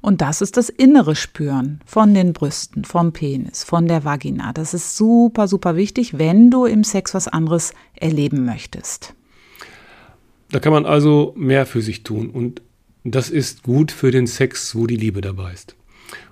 Und 0.00 0.22
das 0.22 0.40
ist 0.40 0.56
das 0.56 0.70
innere 0.70 1.16
Spüren 1.16 1.80
von 1.84 2.14
den 2.14 2.32
Brüsten, 2.32 2.86
vom 2.86 3.12
Penis, 3.12 3.62
von 3.62 3.86
der 3.86 4.06
Vagina. 4.06 4.54
Das 4.54 4.72
ist 4.72 4.96
super, 4.96 5.48
super 5.48 5.76
wichtig, 5.76 6.16
wenn 6.16 6.50
du 6.50 6.64
im 6.64 6.82
Sex 6.82 7.12
was 7.12 7.28
anderes 7.28 7.74
erleben 7.94 8.46
möchtest. 8.46 9.14
Da 10.50 10.58
kann 10.58 10.72
man 10.72 10.84
also 10.86 11.34
mehr 11.36 11.66
für 11.66 11.80
sich 11.80 12.02
tun. 12.02 12.30
Und 12.30 12.62
das 13.04 13.30
ist 13.30 13.62
gut 13.62 13.92
für 13.92 14.10
den 14.10 14.26
Sex, 14.26 14.74
wo 14.74 14.86
die 14.86 14.96
Liebe 14.96 15.20
dabei 15.20 15.52
ist. 15.52 15.76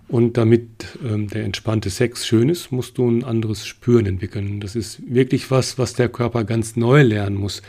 Und 0.08 0.36
damit 0.38 0.98
ähm, 1.04 1.28
der 1.28 1.44
entspannte 1.44 1.90
Sex 1.90 2.26
schön 2.26 2.48
ist, 2.48 2.72
musst 2.72 2.98
du 2.98 3.08
ein 3.08 3.24
anderes 3.24 3.66
Spüren 3.66 4.06
entwickeln. 4.06 4.60
Das 4.60 4.74
ist 4.74 5.02
wirklich 5.06 5.50
was, 5.50 5.78
was 5.78 5.92
der 5.92 6.08
Körper 6.08 6.44
ganz 6.44 6.76
neu 6.76 7.02
lernen 7.02 7.36
muss. 7.36 7.62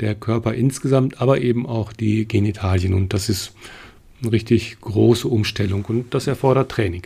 Der 0.00 0.14
Körper 0.14 0.52
insgesamt, 0.54 1.20
aber 1.20 1.40
eben 1.40 1.64
auch 1.64 1.92
die 1.92 2.26
Genitalien. 2.26 2.92
Und 2.92 3.14
das 3.14 3.28
ist 3.28 3.54
eine 4.20 4.32
richtig 4.32 4.78
große 4.80 5.28
Umstellung 5.28 5.84
und 5.84 6.12
das 6.12 6.26
erfordert 6.26 6.70
Training. 6.70 7.02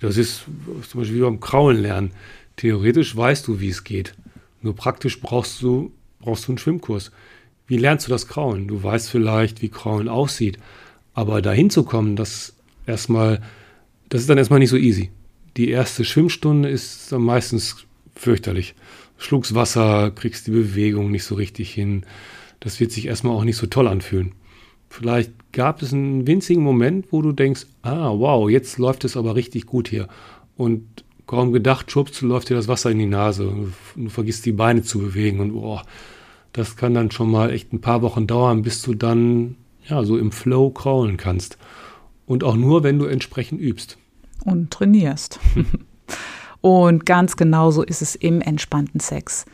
Das 0.00 0.16
ist 0.16 0.44
zum 0.88 1.00
Beispiel 1.00 1.18
wie 1.18 1.22
beim 1.22 1.40
Kraulen 1.40 1.82
lernen. 1.82 2.12
Theoretisch 2.56 3.16
weißt 3.16 3.46
du, 3.48 3.60
wie 3.60 3.68
es 3.68 3.84
geht. 3.84 4.14
Nur 4.62 4.74
praktisch 4.76 5.20
brauchst 5.20 5.60
du, 5.60 5.92
brauchst 6.20 6.46
du 6.46 6.52
einen 6.52 6.58
Schwimmkurs. 6.58 7.10
Wie 7.68 7.76
lernst 7.76 8.06
du 8.06 8.10
das 8.10 8.26
Kraulen? 8.26 8.66
Du 8.66 8.82
weißt 8.82 9.10
vielleicht, 9.10 9.62
wie 9.62 9.68
Kraulen 9.68 10.08
aussieht. 10.08 10.58
Aber 11.12 11.42
dahin 11.42 11.68
zu 11.68 11.84
kommen, 11.84 12.16
das 12.16 12.54
erstmal, 12.86 13.42
das 14.08 14.22
ist 14.22 14.30
dann 14.30 14.38
erstmal 14.38 14.58
nicht 14.58 14.70
so 14.70 14.76
easy. 14.76 15.10
Die 15.56 15.68
erste 15.68 16.04
Schwimmstunde 16.04 16.68
ist 16.68 17.12
dann 17.12 17.22
meistens 17.22 17.84
fürchterlich. 18.14 18.74
Schluckst 19.18 19.54
Wasser, 19.54 20.10
kriegst 20.10 20.46
die 20.46 20.52
Bewegung 20.52 21.10
nicht 21.10 21.24
so 21.24 21.34
richtig 21.34 21.72
hin. 21.72 22.04
Das 22.60 22.80
wird 22.80 22.90
sich 22.90 23.06
erstmal 23.06 23.34
auch 23.34 23.44
nicht 23.44 23.56
so 23.56 23.66
toll 23.66 23.86
anfühlen. 23.86 24.32
Vielleicht 24.88 25.32
gab 25.52 25.82
es 25.82 25.92
einen 25.92 26.26
winzigen 26.26 26.62
Moment, 26.62 27.06
wo 27.10 27.20
du 27.20 27.32
denkst, 27.32 27.66
ah, 27.82 28.10
wow, 28.10 28.48
jetzt 28.48 28.78
läuft 28.78 29.04
es 29.04 29.16
aber 29.16 29.34
richtig 29.34 29.66
gut 29.66 29.88
hier. 29.88 30.08
Und 30.56 31.04
kaum 31.26 31.52
gedacht, 31.52 31.90
schubst, 31.90 32.22
läuft 32.22 32.48
dir 32.48 32.54
das 32.54 32.68
Wasser 32.68 32.90
in 32.90 32.98
die 32.98 33.06
Nase. 33.06 33.52
Du 33.94 34.08
vergisst 34.08 34.46
die 34.46 34.52
Beine 34.52 34.82
zu 34.82 34.98
bewegen. 34.98 35.40
Und 35.40 35.52
boah, 35.52 35.84
das 36.58 36.76
kann 36.76 36.94
dann 36.94 37.10
schon 37.10 37.30
mal 37.30 37.52
echt 37.52 37.72
ein 37.72 37.80
paar 37.80 38.02
Wochen 38.02 38.26
dauern, 38.26 38.62
bis 38.62 38.82
du 38.82 38.94
dann 38.94 39.54
ja 39.86 40.02
so 40.02 40.18
im 40.18 40.32
Flow 40.32 40.70
kraulen 40.70 41.16
kannst. 41.16 41.56
Und 42.26 42.44
auch 42.44 42.56
nur, 42.56 42.82
wenn 42.82 42.98
du 42.98 43.06
entsprechend 43.06 43.60
übst. 43.60 43.96
Und 44.44 44.70
trainierst. 44.70 45.38
Und 46.60 47.06
ganz 47.06 47.36
genauso 47.36 47.82
ist 47.84 48.02
es 48.02 48.16
im 48.16 48.40
entspannten 48.40 48.98
Sex. 48.98 49.46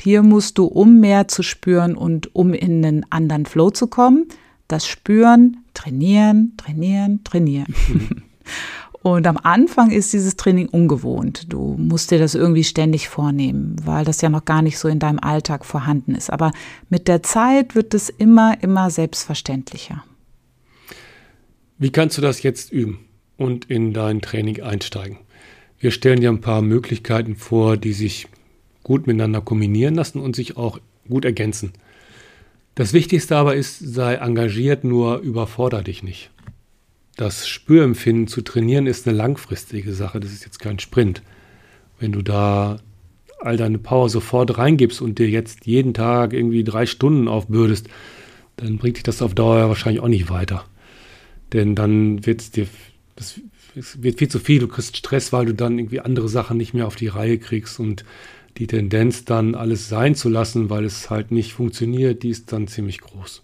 hier 0.00 0.22
musst 0.22 0.58
du, 0.58 0.66
um 0.66 1.00
mehr 1.00 1.26
zu 1.26 1.42
spüren 1.42 1.96
und 1.96 2.34
um 2.36 2.54
in 2.54 2.84
einen 2.84 3.06
anderen 3.10 3.46
Flow 3.46 3.70
zu 3.70 3.88
kommen, 3.88 4.26
das 4.68 4.86
Spüren, 4.86 5.58
trainieren, 5.74 6.54
trainieren, 6.56 7.24
trainieren. 7.24 7.74
Und 9.02 9.26
am 9.26 9.36
Anfang 9.36 9.90
ist 9.90 10.12
dieses 10.12 10.36
Training 10.36 10.68
ungewohnt. 10.68 11.52
Du 11.52 11.74
musst 11.76 12.12
dir 12.12 12.20
das 12.20 12.36
irgendwie 12.36 12.62
ständig 12.62 13.08
vornehmen, 13.08 13.74
weil 13.84 14.04
das 14.04 14.20
ja 14.20 14.28
noch 14.28 14.44
gar 14.44 14.62
nicht 14.62 14.78
so 14.78 14.86
in 14.86 15.00
deinem 15.00 15.18
Alltag 15.18 15.64
vorhanden 15.64 16.14
ist. 16.14 16.30
Aber 16.30 16.52
mit 16.88 17.08
der 17.08 17.22
Zeit 17.24 17.74
wird 17.74 17.94
es 17.94 18.08
immer, 18.08 18.62
immer 18.62 18.90
selbstverständlicher. 18.90 20.04
Wie 21.78 21.90
kannst 21.90 22.16
du 22.16 22.22
das 22.22 22.44
jetzt 22.44 22.70
üben 22.70 23.00
und 23.36 23.64
in 23.64 23.92
dein 23.92 24.20
Training 24.20 24.62
einsteigen? 24.62 25.18
Wir 25.80 25.90
stellen 25.90 26.20
dir 26.20 26.30
ein 26.30 26.40
paar 26.40 26.62
Möglichkeiten 26.62 27.34
vor, 27.34 27.76
die 27.76 27.92
sich 27.92 28.28
gut 28.84 29.08
miteinander 29.08 29.40
kombinieren 29.40 29.96
lassen 29.96 30.20
und 30.20 30.36
sich 30.36 30.56
auch 30.56 30.78
gut 31.08 31.24
ergänzen. 31.24 31.72
Das 32.76 32.92
Wichtigste 32.92 33.36
aber 33.36 33.56
ist, 33.56 33.80
sei 33.80 34.14
engagiert, 34.14 34.84
nur 34.84 35.18
überforder 35.18 35.82
dich 35.82 36.04
nicht. 36.04 36.30
Das 37.16 37.46
Spürempfinden 37.46 38.26
zu 38.26 38.40
trainieren 38.42 38.86
ist 38.86 39.06
eine 39.06 39.16
langfristige 39.16 39.92
Sache, 39.92 40.20
das 40.20 40.32
ist 40.32 40.44
jetzt 40.44 40.58
kein 40.58 40.78
Sprint. 40.78 41.22
Wenn 41.98 42.12
du 42.12 42.22
da 42.22 42.78
all 43.38 43.56
deine 43.56 43.78
Power 43.78 44.08
sofort 44.08 44.56
reingibst 44.56 45.02
und 45.02 45.18
dir 45.18 45.28
jetzt 45.28 45.66
jeden 45.66 45.94
Tag 45.94 46.32
irgendwie 46.32 46.64
drei 46.64 46.86
Stunden 46.86 47.28
aufbürdest, 47.28 47.88
dann 48.56 48.78
bringt 48.78 48.96
dich 48.96 49.02
das 49.02 49.22
auf 49.22 49.34
Dauer 49.34 49.68
wahrscheinlich 49.68 50.02
auch 50.02 50.08
nicht 50.08 50.30
weiter. 50.30 50.64
Denn 51.52 51.74
dann 51.74 52.24
wird 52.24 52.40
es 52.40 52.50
dir, 52.50 52.66
das, 53.16 53.40
wird 53.74 54.18
viel 54.18 54.28
zu 54.28 54.38
viel, 54.38 54.60
du 54.60 54.68
kriegst 54.68 54.96
Stress, 54.96 55.32
weil 55.32 55.46
du 55.46 55.54
dann 55.54 55.78
irgendwie 55.78 56.00
andere 56.00 56.28
Sachen 56.28 56.56
nicht 56.56 56.72
mehr 56.72 56.86
auf 56.86 56.96
die 56.96 57.08
Reihe 57.08 57.38
kriegst 57.38 57.78
und 57.78 58.04
die 58.58 58.66
Tendenz 58.66 59.24
dann 59.24 59.54
alles 59.54 59.88
sein 59.88 60.14
zu 60.14 60.28
lassen, 60.28 60.70
weil 60.70 60.84
es 60.84 61.10
halt 61.10 61.30
nicht 61.30 61.52
funktioniert, 61.52 62.22
die 62.22 62.30
ist 62.30 62.52
dann 62.52 62.68
ziemlich 62.68 63.00
groß. 63.00 63.42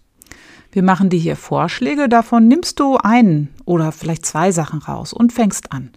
Wir 0.79 0.85
machen 0.85 1.09
dir 1.09 1.19
hier 1.19 1.35
Vorschläge, 1.35 2.09
davon 2.09 2.47
nimmst 2.47 2.79
du 2.79 2.99
einen 2.99 3.49
oder 3.65 3.91
vielleicht 3.91 4.25
zwei 4.25 4.53
Sachen 4.53 4.79
raus 4.79 5.13
und 5.13 5.33
fängst 5.33 5.73
an. 5.73 5.91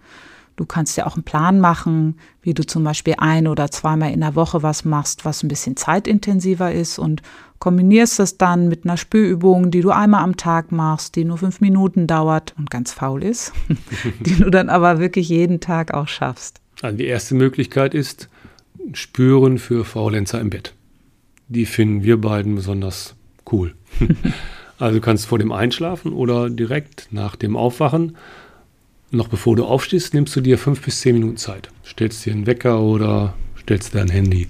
Du 0.56 0.66
kannst 0.66 0.98
ja 0.98 1.06
auch 1.06 1.14
einen 1.14 1.24
Plan 1.24 1.60
machen, 1.60 2.18
wie 2.42 2.56
du 2.56 2.66
zum 2.66 2.84
Beispiel 2.84 3.14
ein 3.20 3.48
oder 3.48 3.70
zweimal 3.70 4.12
in 4.12 4.22
der 4.22 4.34
Woche 4.34 4.64
was 4.64 4.84
machst, 4.84 5.24
was 5.24 5.44
ein 5.44 5.50
bisschen 5.50 5.78
zeitintensiver 5.78 6.72
ist 6.72 6.98
und 6.98 7.22
kombinierst 7.60 8.18
das 8.18 8.40
dann 8.40 8.70
mit 8.70 8.84
einer 8.84 8.98
Spürübung, 8.98 9.70
die 9.70 9.82
du 9.82 9.92
einmal 9.92 10.24
am 10.24 10.36
Tag 10.36 10.72
machst, 10.72 11.16
die 11.16 11.26
nur 11.26 11.38
fünf 11.38 11.62
Minuten 11.62 12.08
dauert 12.08 12.56
und 12.58 12.72
ganz 12.72 12.92
faul 12.92 13.22
ist, 13.22 13.54
die 14.22 14.36
du 14.36 14.50
dann 14.50 14.70
aber 14.70 14.98
wirklich 14.98 15.30
jeden 15.30 15.60
Tag 15.60 15.94
auch 15.94 16.08
schaffst. 16.08 16.60
Also 16.82 16.98
die 16.98 17.06
erste 17.06 17.36
Möglichkeit 17.36 17.94
ist, 17.94 18.30
Spüren 18.94 19.60
für 19.60 19.86
Faulenzer 19.86 20.42
im 20.42 20.50
Bett. 20.50 20.74
Die 21.50 21.68
finden 21.68 22.02
wir 22.02 22.20
beiden 22.20 22.56
besonders 22.56 23.14
cool. 23.52 23.76
also 24.82 24.96
du 24.96 25.02
kannst 25.02 25.28
vor 25.28 25.38
dem 25.38 25.52
Einschlafen 25.52 26.12
oder 26.12 26.50
direkt 26.50 27.10
nach 27.12 27.36
dem 27.36 27.56
Aufwachen, 27.56 28.18
noch 29.12 29.28
bevor 29.28 29.56
du 29.56 29.66
aufstehst, 29.66 30.14
nimmst 30.14 30.36
du 30.36 30.42
dir 30.42 30.58
fünf 30.58 30.82
bis 30.82 31.02
zehn 31.02 31.16
Minuten 31.16 31.38
Zeit. 31.38 31.70
Stellst 31.86 32.26
dir 32.26 32.34
einen 32.34 32.48
Wecker 32.48 32.82
oder 32.82 33.36
stellst 33.60 33.94
dir 33.94 34.02
ein 34.02 34.10
Handy. 34.10 34.48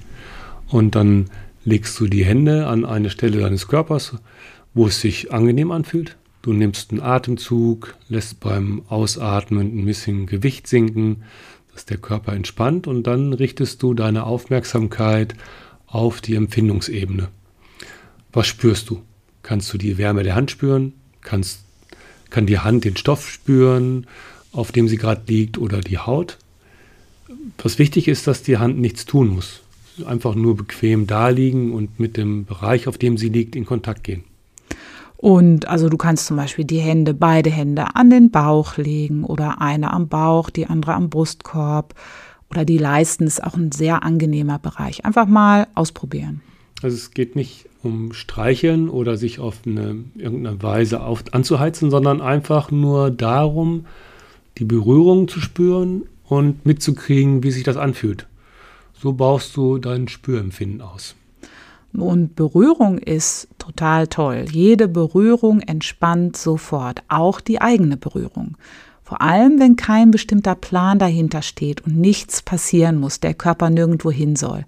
Und 0.69 0.95
dann 0.95 1.29
legst 1.65 1.99
du 1.99 2.07
die 2.07 2.23
Hände 2.23 2.67
an 2.67 2.85
eine 2.85 3.09
Stelle 3.09 3.41
deines 3.41 3.67
Körpers, 3.67 4.15
wo 4.73 4.87
es 4.87 5.01
sich 5.01 5.33
angenehm 5.33 5.71
anfühlt. 5.71 6.15
Du 6.43 6.53
nimmst 6.53 6.91
einen 6.91 7.01
Atemzug, 7.01 7.95
lässt 8.07 8.39
beim 8.39 8.83
Ausatmen 8.87 9.81
ein 9.81 9.85
bisschen 9.85 10.27
Gewicht 10.27 10.65
sinken, 10.65 11.23
dass 11.73 11.85
der 11.85 11.97
Körper 11.97 12.33
entspannt 12.33 12.87
und 12.87 13.03
dann 13.03 13.33
richtest 13.33 13.83
du 13.83 13.93
deine 13.93 14.25
Aufmerksamkeit 14.25 15.35
auf 15.87 16.21
die 16.21 16.35
Empfindungsebene. 16.35 17.27
Was 18.31 18.47
spürst 18.47 18.89
du? 18.89 19.01
Kannst 19.51 19.73
du 19.73 19.77
die 19.77 19.97
Wärme 19.97 20.23
der 20.23 20.35
Hand 20.35 20.49
spüren? 20.49 20.93
Kannst, 21.19 21.65
kann 22.29 22.45
die 22.45 22.59
Hand 22.59 22.85
den 22.85 22.95
Stoff 22.95 23.29
spüren, 23.29 24.07
auf 24.53 24.71
dem 24.71 24.87
sie 24.87 24.95
gerade 24.95 25.23
liegt 25.27 25.57
oder 25.57 25.81
die 25.81 25.97
Haut? 25.97 26.37
Was 27.61 27.77
wichtig 27.77 28.07
ist, 28.07 28.27
dass 28.27 28.43
die 28.43 28.59
Hand 28.59 28.79
nichts 28.79 29.03
tun 29.03 29.27
muss. 29.27 29.59
Einfach 30.05 30.35
nur 30.35 30.55
bequem 30.55 31.05
da 31.05 31.27
liegen 31.27 31.73
und 31.73 31.99
mit 31.99 32.15
dem 32.15 32.45
Bereich, 32.45 32.87
auf 32.87 32.97
dem 32.97 33.17
sie 33.17 33.27
liegt, 33.27 33.57
in 33.57 33.65
Kontakt 33.65 34.05
gehen. 34.05 34.23
Und 35.17 35.67
also 35.67 35.89
du 35.89 35.97
kannst 35.97 36.27
zum 36.27 36.37
Beispiel 36.37 36.63
die 36.63 36.79
Hände, 36.79 37.13
beide 37.13 37.49
Hände 37.49 37.97
an 37.97 38.09
den 38.09 38.31
Bauch 38.31 38.77
legen 38.77 39.25
oder 39.25 39.59
eine 39.59 39.91
am 39.91 40.07
Bauch, 40.07 40.49
die 40.49 40.67
andere 40.67 40.93
am 40.93 41.09
Brustkorb 41.09 41.93
oder 42.49 42.63
die 42.63 42.77
Leisten 42.77 43.27
ist 43.27 43.43
auch 43.43 43.57
ein 43.57 43.73
sehr 43.73 44.03
angenehmer 44.03 44.59
Bereich. 44.59 45.03
Einfach 45.03 45.25
mal 45.25 45.67
ausprobieren. 45.75 46.39
Also 46.83 46.95
es 46.95 47.11
geht 47.11 47.35
nicht 47.35 47.69
um 47.83 48.13
Streicheln 48.13 48.89
oder 48.89 49.17
sich 49.17 49.39
auf 49.39 49.59
eine 49.65 50.03
irgendeine 50.15 50.61
Weise 50.61 51.01
auf, 51.01 51.23
anzuheizen, 51.31 51.91
sondern 51.91 52.21
einfach 52.21 52.71
nur 52.71 53.11
darum, 53.11 53.85
die 54.57 54.65
Berührung 54.65 55.27
zu 55.27 55.39
spüren 55.39 56.03
und 56.25 56.65
mitzukriegen, 56.65 57.43
wie 57.43 57.51
sich 57.51 57.63
das 57.63 57.77
anfühlt. 57.77 58.27
So 58.93 59.13
baust 59.13 59.55
du 59.57 59.77
dein 59.77 60.07
Spürempfinden 60.07 60.81
aus. 60.81 61.15
Und 61.93 62.35
Berührung 62.35 62.97
ist 62.99 63.49
total 63.57 64.07
toll. 64.07 64.45
Jede 64.49 64.87
Berührung 64.87 65.59
entspannt 65.59 66.37
sofort, 66.37 67.03
auch 67.09 67.41
die 67.41 67.61
eigene 67.61 67.97
Berührung. 67.97 68.55
Vor 69.03 69.21
allem, 69.21 69.59
wenn 69.59 69.75
kein 69.75 70.09
bestimmter 70.09 70.55
Plan 70.55 70.97
dahinter 70.97 71.41
steht 71.41 71.81
und 71.81 71.97
nichts 71.97 72.41
passieren 72.41 72.97
muss, 72.97 73.19
der 73.19 73.33
Körper 73.33 73.69
nirgendwo 73.69 74.09
hin 74.09 74.37
soll. 74.37 74.65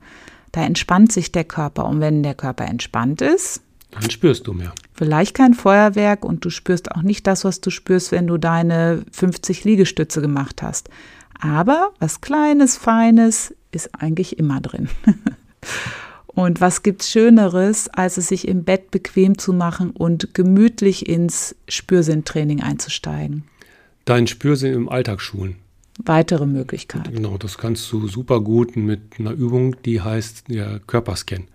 Da 0.53 0.63
entspannt 0.63 1.11
sich 1.11 1.33
der 1.33 1.43
Körper 1.43 1.85
und 1.85 1.99
wenn 1.99 2.23
der 2.23 2.35
Körper 2.35 2.65
entspannt 2.65 3.21
ist, 3.21 3.61
dann 3.91 4.09
spürst 4.09 4.47
du 4.47 4.53
mehr. 4.53 4.73
Vielleicht 4.93 5.35
kein 5.35 5.53
Feuerwerk 5.53 6.25
und 6.25 6.45
du 6.45 6.49
spürst 6.49 6.91
auch 6.91 7.01
nicht 7.01 7.27
das, 7.27 7.43
was 7.43 7.61
du 7.61 7.69
spürst, 7.69 8.11
wenn 8.11 8.25
du 8.25 8.37
deine 8.37 9.03
50 9.11 9.65
Liegestütze 9.65 10.21
gemacht 10.21 10.63
hast. 10.63 10.89
Aber 11.39 11.91
was 11.99 12.21
Kleines, 12.21 12.77
Feines 12.77 13.53
ist 13.71 13.89
eigentlich 13.99 14.39
immer 14.39 14.61
drin. 14.61 14.89
Und 16.35 16.61
was 16.61 16.81
gibt's 16.81 17.11
Schöneres, 17.11 17.89
als 17.89 18.17
es 18.17 18.27
sich 18.27 18.47
im 18.47 18.63
Bett 18.63 18.89
bequem 18.89 19.37
zu 19.37 19.53
machen 19.53 19.91
und 19.91 20.33
gemütlich 20.33 21.07
ins 21.07 21.55
Spürsinntraining 21.69 22.59
einzusteigen? 22.59 23.43
Dein 24.05 24.25
Spürsinn 24.25 24.73
im 24.73 24.89
Alltag 24.89 25.21
schulen. 25.21 25.57
Weitere 25.99 26.45
Möglichkeiten. 26.45 27.13
Genau, 27.13 27.37
das 27.37 27.57
kannst 27.57 27.91
du 27.91 28.07
super 28.07 28.41
gut 28.41 28.75
mit 28.75 29.01
einer 29.19 29.31
Übung, 29.31 29.75
die 29.83 30.01
heißt 30.01 30.49
der 30.49 30.79
Körperscan. 30.79 31.47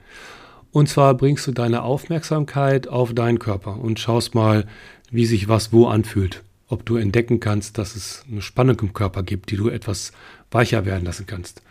Und 0.71 0.89
zwar 0.89 1.15
bringst 1.15 1.47
du 1.47 1.53
deine 1.53 1.83
Aufmerksamkeit 1.83 2.89
auf 2.89 3.15
deinen 3.15 3.39
Körper 3.39 3.79
und 3.79 3.99
schaust 3.99 4.35
mal, 4.35 4.67
wie 5.11 5.27
sich 5.27 5.49
was 5.49 5.73
wo 5.73 5.87
anfühlt. 5.87 6.45
Ob 6.69 6.85
du 6.85 6.97
entdecken 6.97 7.41
kannst, 7.41 7.79
dass 7.79 7.97
es 7.97 8.25
eine 8.31 8.43
Spannung 8.43 8.79
im 8.81 8.93
Körper 8.93 9.23
gibt, 9.23 9.51
die 9.51 9.57
du 9.57 9.69
etwas 9.69 10.13
weicher 10.51 10.85
werden 10.85 11.05
lassen 11.05 11.27
kannst. 11.27 11.63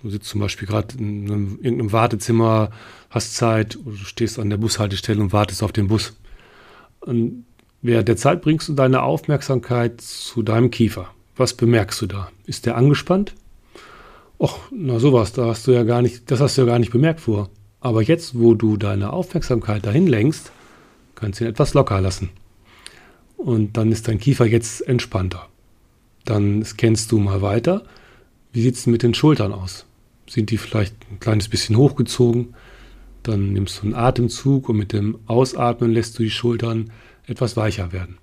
Du 0.00 0.10
sitzt 0.10 0.28
zum 0.28 0.40
Beispiel 0.40 0.68
gerade 0.68 0.96
in 0.98 1.26
einem, 1.26 1.58
irgendeinem 1.60 1.92
Wartezimmer, 1.92 2.70
hast 3.10 3.34
Zeit, 3.34 3.76
oder 3.76 3.96
du 3.96 4.04
stehst 4.04 4.38
an 4.38 4.50
der 4.50 4.58
Bushaltestelle 4.58 5.20
und 5.20 5.32
wartest 5.32 5.62
auf 5.62 5.72
den 5.72 5.88
Bus. 5.88 6.14
Und 7.00 7.46
während 7.82 8.08
der 8.08 8.16
Zeit 8.16 8.42
bringst 8.42 8.68
du 8.68 8.74
deine 8.74 9.02
Aufmerksamkeit 9.02 10.00
zu 10.00 10.42
deinem 10.42 10.70
Kiefer. 10.70 11.10
Was 11.36 11.54
bemerkst 11.54 12.00
du 12.02 12.06
da? 12.06 12.30
Ist 12.46 12.66
der 12.66 12.76
angespannt? 12.76 13.34
Och, 14.38 14.58
na 14.70 14.98
sowas, 14.98 15.32
da 15.32 15.46
hast 15.46 15.66
du 15.66 15.72
ja 15.72 15.84
gar 15.84 16.02
nicht, 16.02 16.30
das 16.30 16.40
hast 16.40 16.56
du 16.56 16.62
ja 16.62 16.66
gar 16.66 16.78
nicht 16.78 16.92
bemerkt 16.92 17.20
vor. 17.20 17.50
Aber 17.80 18.02
jetzt, 18.02 18.38
wo 18.38 18.54
du 18.54 18.76
deine 18.76 19.12
Aufmerksamkeit 19.12 19.84
dahin 19.86 20.06
lenkst, 20.06 20.52
kannst 21.14 21.40
du 21.40 21.44
ihn 21.44 21.50
etwas 21.50 21.74
locker 21.74 22.00
lassen. 22.00 22.30
und 23.44 23.76
dann 23.76 23.92
ist 23.92 24.08
dein 24.08 24.18
Kiefer 24.18 24.46
jetzt 24.46 24.80
entspannter. 24.88 25.48
Dann 26.24 26.64
scannst 26.64 27.12
du 27.12 27.18
mal 27.18 27.42
weiter. 27.42 27.84
Wie 28.52 28.62
sieht 28.62 28.76
es 28.76 28.86
mit 28.86 29.02
den 29.02 29.12
Schultern 29.12 29.52
aus? 29.52 29.84
Sind 30.26 30.50
die 30.50 30.56
vielleicht 30.56 30.94
ein 31.10 31.20
kleines 31.20 31.48
bisschen 31.48 31.76
hochgezogen? 31.76 32.54
Dann 33.22 33.52
nimmst 33.52 33.78
du 33.78 33.82
einen 33.82 33.94
Atemzug 33.94 34.68
und 34.68 34.78
mit 34.78 34.92
dem 34.92 35.18
Ausatmen 35.26 35.92
lässt 35.92 36.18
du 36.18 36.22
die 36.22 36.30
Schultern 36.30 36.90
etwas 37.26 37.56
weicher 37.56 37.92
werden. 37.92 38.18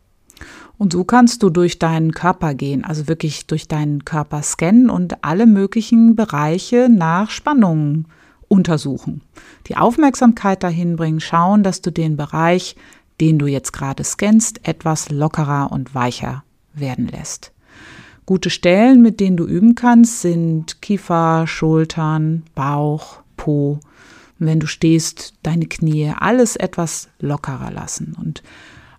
Und 0.77 0.93
so 0.93 1.03
kannst 1.03 1.43
du 1.43 1.49
durch 1.49 1.79
deinen 1.79 2.11
Körper 2.11 2.53
gehen, 2.53 2.83
also 2.83 3.07
wirklich 3.07 3.45
durch 3.47 3.67
deinen 3.67 4.03
Körper 4.05 4.41
scannen 4.41 4.89
und 4.89 5.23
alle 5.23 5.45
möglichen 5.45 6.15
Bereiche 6.15 6.89
nach 6.89 7.29
Spannungen 7.29 8.07
untersuchen. 8.47 9.21
Die 9.67 9.77
Aufmerksamkeit 9.77 10.63
dahin 10.63 10.95
bringen, 10.95 11.19
schauen, 11.19 11.63
dass 11.63 11.81
du 11.81 11.91
den 11.91 12.17
Bereich, 12.17 12.75
den 13.19 13.39
du 13.39 13.45
jetzt 13.45 13.71
gerade 13.71 14.03
scannst, 14.03 14.67
etwas 14.67 15.09
lockerer 15.09 15.71
und 15.71 15.93
weicher 15.95 16.43
werden 16.73 17.07
lässt. 17.07 17.51
Gute 18.25 18.49
Stellen, 18.49 19.01
mit 19.01 19.19
denen 19.19 19.37
du 19.37 19.45
üben 19.45 19.75
kannst, 19.75 20.21
sind 20.21 20.81
Kiefer, 20.81 21.47
Schultern, 21.47 22.43
Bauch, 22.55 23.21
Po. 23.37 23.79
Und 24.39 24.47
wenn 24.47 24.59
du 24.59 24.67
stehst, 24.67 25.33
deine 25.43 25.65
Knie, 25.65 26.13
alles 26.17 26.55
etwas 26.55 27.09
lockerer 27.19 27.71
lassen. 27.71 28.15
Und 28.19 28.41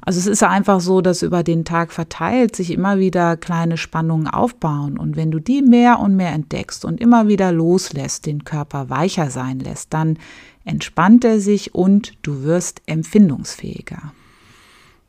also 0.05 0.19
es 0.19 0.27
ist 0.27 0.43
einfach 0.43 0.81
so, 0.81 1.01
dass 1.01 1.23
über 1.23 1.45
den 1.45 1.65
Tag 1.65 1.93
verteilt 1.93 2.57
sich 2.57 2.73
immer 2.73 2.99
wieder 2.99 3.37
kleine 3.37 3.77
Spannungen 3.77 4.27
aufbauen. 4.27 4.99
Und 4.99 5.17
wenn 5.17 5.31
du 5.31 5.39
die 5.39 5.63
mehr 5.63 6.01
und 6.01 6.17
mehr 6.17 6.33
entdeckst 6.33 6.85
und 6.85 7.01
immer 7.01 7.29
wieder 7.29 7.53
loslässt, 7.53 8.27
den 8.27 8.43
Körper 8.45 8.91
weicher 8.91 9.31
sein 9.31 9.61
lässt, 9.61 9.95
dann 9.95 10.19
entspannt 10.65 11.25
er 11.25 11.39
sich 11.39 11.77
und 11.77 12.15
du 12.23 12.43
wirst 12.43 12.83
empfindungsfähiger. 12.87 14.13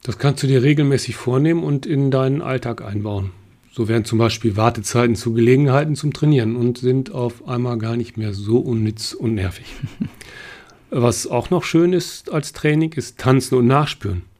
Das 0.03 0.19
kannst 0.19 0.43
du 0.43 0.47
dir 0.47 0.61
regelmäßig 0.61 1.15
vornehmen 1.15 1.63
und 1.63 1.87
in 1.87 2.11
deinen 2.11 2.43
Alltag 2.43 2.83
einbauen. 2.83 3.31
So 3.71 3.87
werden 3.87 4.05
zum 4.05 4.19
Beispiel 4.19 4.57
Wartezeiten 4.57 5.15
zu 5.15 5.33
Gelegenheiten 5.33 5.95
zum 5.95 6.13
Trainieren 6.13 6.55
und 6.55 6.77
sind 6.77 7.11
auf 7.11 7.47
einmal 7.47 7.79
gar 7.79 7.97
nicht 7.97 8.17
mehr 8.17 8.35
so 8.35 8.59
unnütz 8.59 9.13
und 9.13 9.33
nervig. 9.33 9.65
Was 10.91 11.25
auch 11.25 11.49
noch 11.49 11.63
schön 11.63 11.93
ist 11.93 12.31
als 12.31 12.53
Training, 12.53 12.93
ist 12.93 13.17
Tanzen 13.17 13.57
und 13.57 13.65
Nachspüren. 13.65 14.32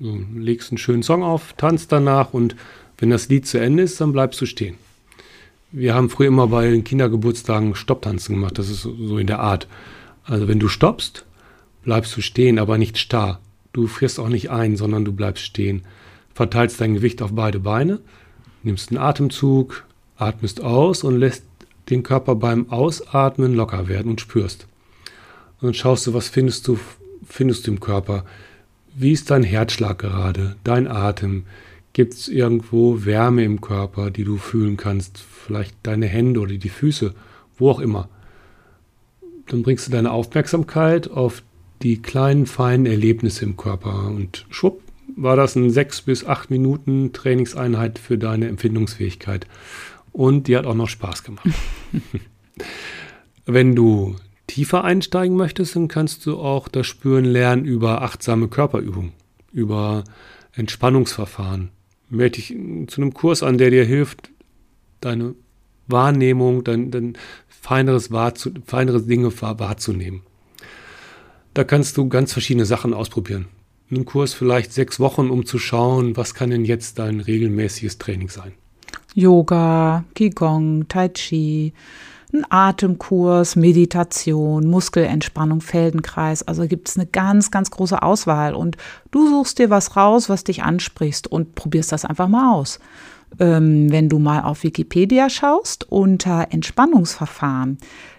Du 0.00 0.24
legst 0.36 0.70
einen 0.70 0.78
schönen 0.78 1.02
Song 1.02 1.22
auf, 1.24 1.54
tanzt 1.54 1.90
danach 1.90 2.32
und 2.32 2.54
wenn 2.98 3.10
das 3.10 3.28
Lied 3.28 3.46
zu 3.46 3.58
Ende 3.58 3.82
ist, 3.82 4.00
dann 4.00 4.12
bleibst 4.12 4.40
du 4.40 4.46
stehen. 4.46 4.76
Wir 5.72 5.94
haben 5.94 6.08
früher 6.08 6.28
immer 6.28 6.46
bei 6.46 6.70
den 6.70 6.84
Kindergeburtstagen 6.84 7.74
Stopptanzen 7.74 8.36
gemacht, 8.36 8.58
das 8.58 8.70
ist 8.70 8.82
so 8.82 9.18
in 9.18 9.26
der 9.26 9.40
Art. 9.40 9.66
Also 10.24 10.46
wenn 10.46 10.60
du 10.60 10.68
stoppst, 10.68 11.24
bleibst 11.82 12.16
du 12.16 12.20
stehen, 12.20 12.58
aber 12.58 12.78
nicht 12.78 12.96
starr. 12.96 13.40
Du 13.72 13.86
frierst 13.86 14.20
auch 14.20 14.28
nicht 14.28 14.50
ein, 14.50 14.76
sondern 14.76 15.04
du 15.04 15.12
bleibst 15.12 15.44
stehen. 15.44 15.82
Verteilst 16.32 16.80
dein 16.80 16.94
Gewicht 16.94 17.20
auf 17.20 17.32
beide 17.34 17.58
Beine, 17.58 18.00
nimmst 18.62 18.90
einen 18.90 18.98
Atemzug, 18.98 19.84
atmest 20.16 20.60
aus 20.60 21.02
und 21.02 21.18
lässt 21.18 21.44
den 21.90 22.02
Körper 22.02 22.34
beim 22.36 22.70
Ausatmen 22.70 23.54
locker 23.54 23.88
werden 23.88 24.12
und 24.12 24.20
spürst. 24.20 24.66
Und 25.60 25.66
dann 25.66 25.74
schaust 25.74 26.06
du, 26.06 26.14
was 26.14 26.28
findest 26.28 26.68
du, 26.68 26.78
findest 27.26 27.66
du 27.66 27.72
im 27.72 27.80
Körper. 27.80 28.24
Wie 28.94 29.12
ist 29.12 29.30
dein 29.30 29.42
Herzschlag 29.42 29.98
gerade, 29.98 30.56
dein 30.64 30.88
Atem? 30.88 31.44
Gibt 31.92 32.14
es 32.14 32.28
irgendwo 32.28 33.04
Wärme 33.04 33.44
im 33.44 33.60
Körper, 33.60 34.10
die 34.10 34.24
du 34.24 34.36
fühlen 34.36 34.76
kannst? 34.76 35.18
Vielleicht 35.18 35.74
deine 35.82 36.06
Hände 36.06 36.40
oder 36.40 36.54
die 36.54 36.68
Füße, 36.68 37.14
wo 37.56 37.70
auch 37.70 37.80
immer. 37.80 38.08
Dann 39.46 39.62
bringst 39.62 39.88
du 39.88 39.92
deine 39.92 40.12
Aufmerksamkeit 40.12 41.10
auf 41.10 41.42
die 41.82 42.02
kleinen, 42.02 42.46
feinen 42.46 42.86
Erlebnisse 42.86 43.44
im 43.44 43.56
Körper 43.56 44.08
und 44.08 44.46
schwupp, 44.50 44.82
war 45.16 45.36
das 45.36 45.56
eine 45.56 45.70
sechs 45.70 46.02
bis 46.02 46.24
acht 46.24 46.50
Minuten 46.50 47.12
Trainingseinheit 47.12 47.98
für 47.98 48.18
deine 48.18 48.48
Empfindungsfähigkeit. 48.48 49.46
Und 50.12 50.48
die 50.48 50.56
hat 50.56 50.66
auch 50.66 50.74
noch 50.74 50.88
Spaß 50.88 51.22
gemacht. 51.22 51.48
Wenn 53.46 53.74
du 53.74 54.16
tiefer 54.48 54.82
einsteigen 54.82 55.36
möchtest, 55.36 55.76
dann 55.76 55.86
kannst 55.86 56.26
du 56.26 56.38
auch 56.38 56.66
das 56.66 56.86
Spüren 56.88 57.24
lernen 57.24 57.64
über 57.64 58.02
achtsame 58.02 58.48
Körperübung, 58.48 59.12
über 59.52 60.02
Entspannungsverfahren. 60.54 61.70
Melde 62.10 62.36
dich 62.36 62.56
zu 62.88 63.00
einem 63.00 63.14
Kurs 63.14 63.44
an, 63.44 63.58
der 63.58 63.70
dir 63.70 63.84
hilft, 63.84 64.30
deine 65.00 65.36
Wahrnehmung, 65.86 66.64
dein, 66.64 66.90
dein 66.90 67.16
feineres, 67.48 68.10
wahrzu, 68.10 68.50
feineres 68.66 69.06
Dinge 69.06 69.30
wahrzunehmen. 69.40 70.22
Da 71.54 71.64
kannst 71.64 71.96
du 71.96 72.08
ganz 72.08 72.32
verschiedene 72.32 72.66
Sachen 72.66 72.94
ausprobieren. 72.94 73.46
Einen 73.90 74.04
Kurs 74.04 74.34
vielleicht 74.34 74.72
sechs 74.72 75.00
Wochen, 75.00 75.30
um 75.30 75.46
zu 75.46 75.58
schauen, 75.58 76.16
was 76.16 76.34
kann 76.34 76.50
denn 76.50 76.64
jetzt 76.64 76.98
dein 76.98 77.20
regelmäßiges 77.20 77.98
Training 77.98 78.28
sein. 78.28 78.52
Yoga, 79.14 80.04
Qigong, 80.14 80.86
Tai 80.88 81.08
Chi, 81.08 81.72
ein 82.32 82.44
Atemkurs, 82.48 83.56
Meditation, 83.56 84.68
Muskelentspannung, 84.68 85.60
Feldenkreis. 85.60 86.42
Also 86.42 86.66
gibt 86.66 86.88
es 86.88 86.96
eine 86.96 87.06
ganz, 87.06 87.50
ganz 87.50 87.70
große 87.70 88.02
Auswahl. 88.02 88.54
Und 88.54 88.76
du 89.10 89.28
suchst 89.28 89.58
dir 89.58 89.70
was 89.70 89.96
raus, 89.96 90.28
was 90.28 90.44
dich 90.44 90.62
ansprichst 90.62 91.26
und 91.26 91.54
probierst 91.54 91.92
das 91.92 92.04
einfach 92.04 92.28
mal 92.28 92.54
aus. 92.54 92.78
Ähm, 93.38 93.90
wenn 93.90 94.08
du 94.08 94.18
mal 94.18 94.42
auf 94.42 94.62
Wikipedia 94.62 95.28
schaust, 95.30 95.90
unter 95.90 96.48
Entspannungsverfahren, 96.50 97.78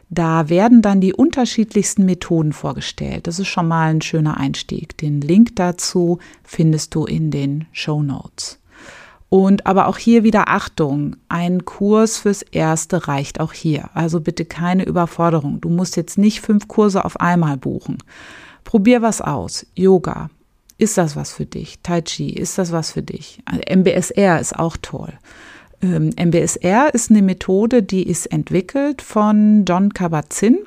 da 0.09 0.49
werden 0.49 0.81
dann 0.81 1.01
die 1.01 1.13
unterschiedlichsten 1.13 2.03
Methoden 2.05 2.51
vorgestellt. 2.51 3.27
Das 3.27 3.37
ist 3.37 3.47
schon 3.47 3.67
mal 3.67 3.91
ein 3.91 4.01
schöner 4.01 4.37
Einstieg. 4.37 4.97
Den 4.97 5.21
Link 5.21 5.55
dazu 5.55 6.17
findest 6.43 6.95
du 6.95 7.05
in 7.05 7.29
den 7.29 7.67
Show 7.71 8.01
Notes. 8.01 8.59
Und 9.29 9.67
aber 9.67 9.87
auch 9.87 9.97
hier 9.97 10.23
wieder 10.23 10.49
Achtung, 10.49 11.15
ein 11.29 11.63
Kurs 11.63 12.17
fürs 12.17 12.41
Erste 12.41 13.07
reicht 13.07 13.39
auch 13.39 13.53
hier. 13.53 13.91
Also 13.93 14.19
bitte 14.19 14.43
keine 14.43 14.85
Überforderung. 14.85 15.61
Du 15.61 15.69
musst 15.69 15.95
jetzt 15.97 16.17
nicht 16.17 16.41
fünf 16.41 16.67
Kurse 16.67 17.05
auf 17.05 17.19
einmal 17.19 17.57
buchen. 17.57 17.99
Probier 18.63 19.03
was 19.03 19.21
aus. 19.21 19.67
Yoga. 19.75 20.29
Ist 20.79 20.97
das 20.97 21.15
was 21.15 21.31
für 21.31 21.45
dich? 21.45 21.79
Tai 21.83 22.01
Chi, 22.01 22.29
ist 22.29 22.57
das 22.57 22.71
was 22.71 22.91
für 22.91 23.03
dich? 23.03 23.39
Also 23.45 23.61
MBSR 23.69 24.39
ist 24.39 24.57
auch 24.57 24.77
toll. 24.81 25.13
Ähm, 25.81 26.11
MBSR 26.17 26.93
ist 26.93 27.11
eine 27.11 27.21
Methode, 27.21 27.83
die 27.83 28.03
ist 28.07 28.27
entwickelt 28.27 29.01
von 29.01 29.65
John 29.65 29.93
Kabat-Zinn 29.93 30.59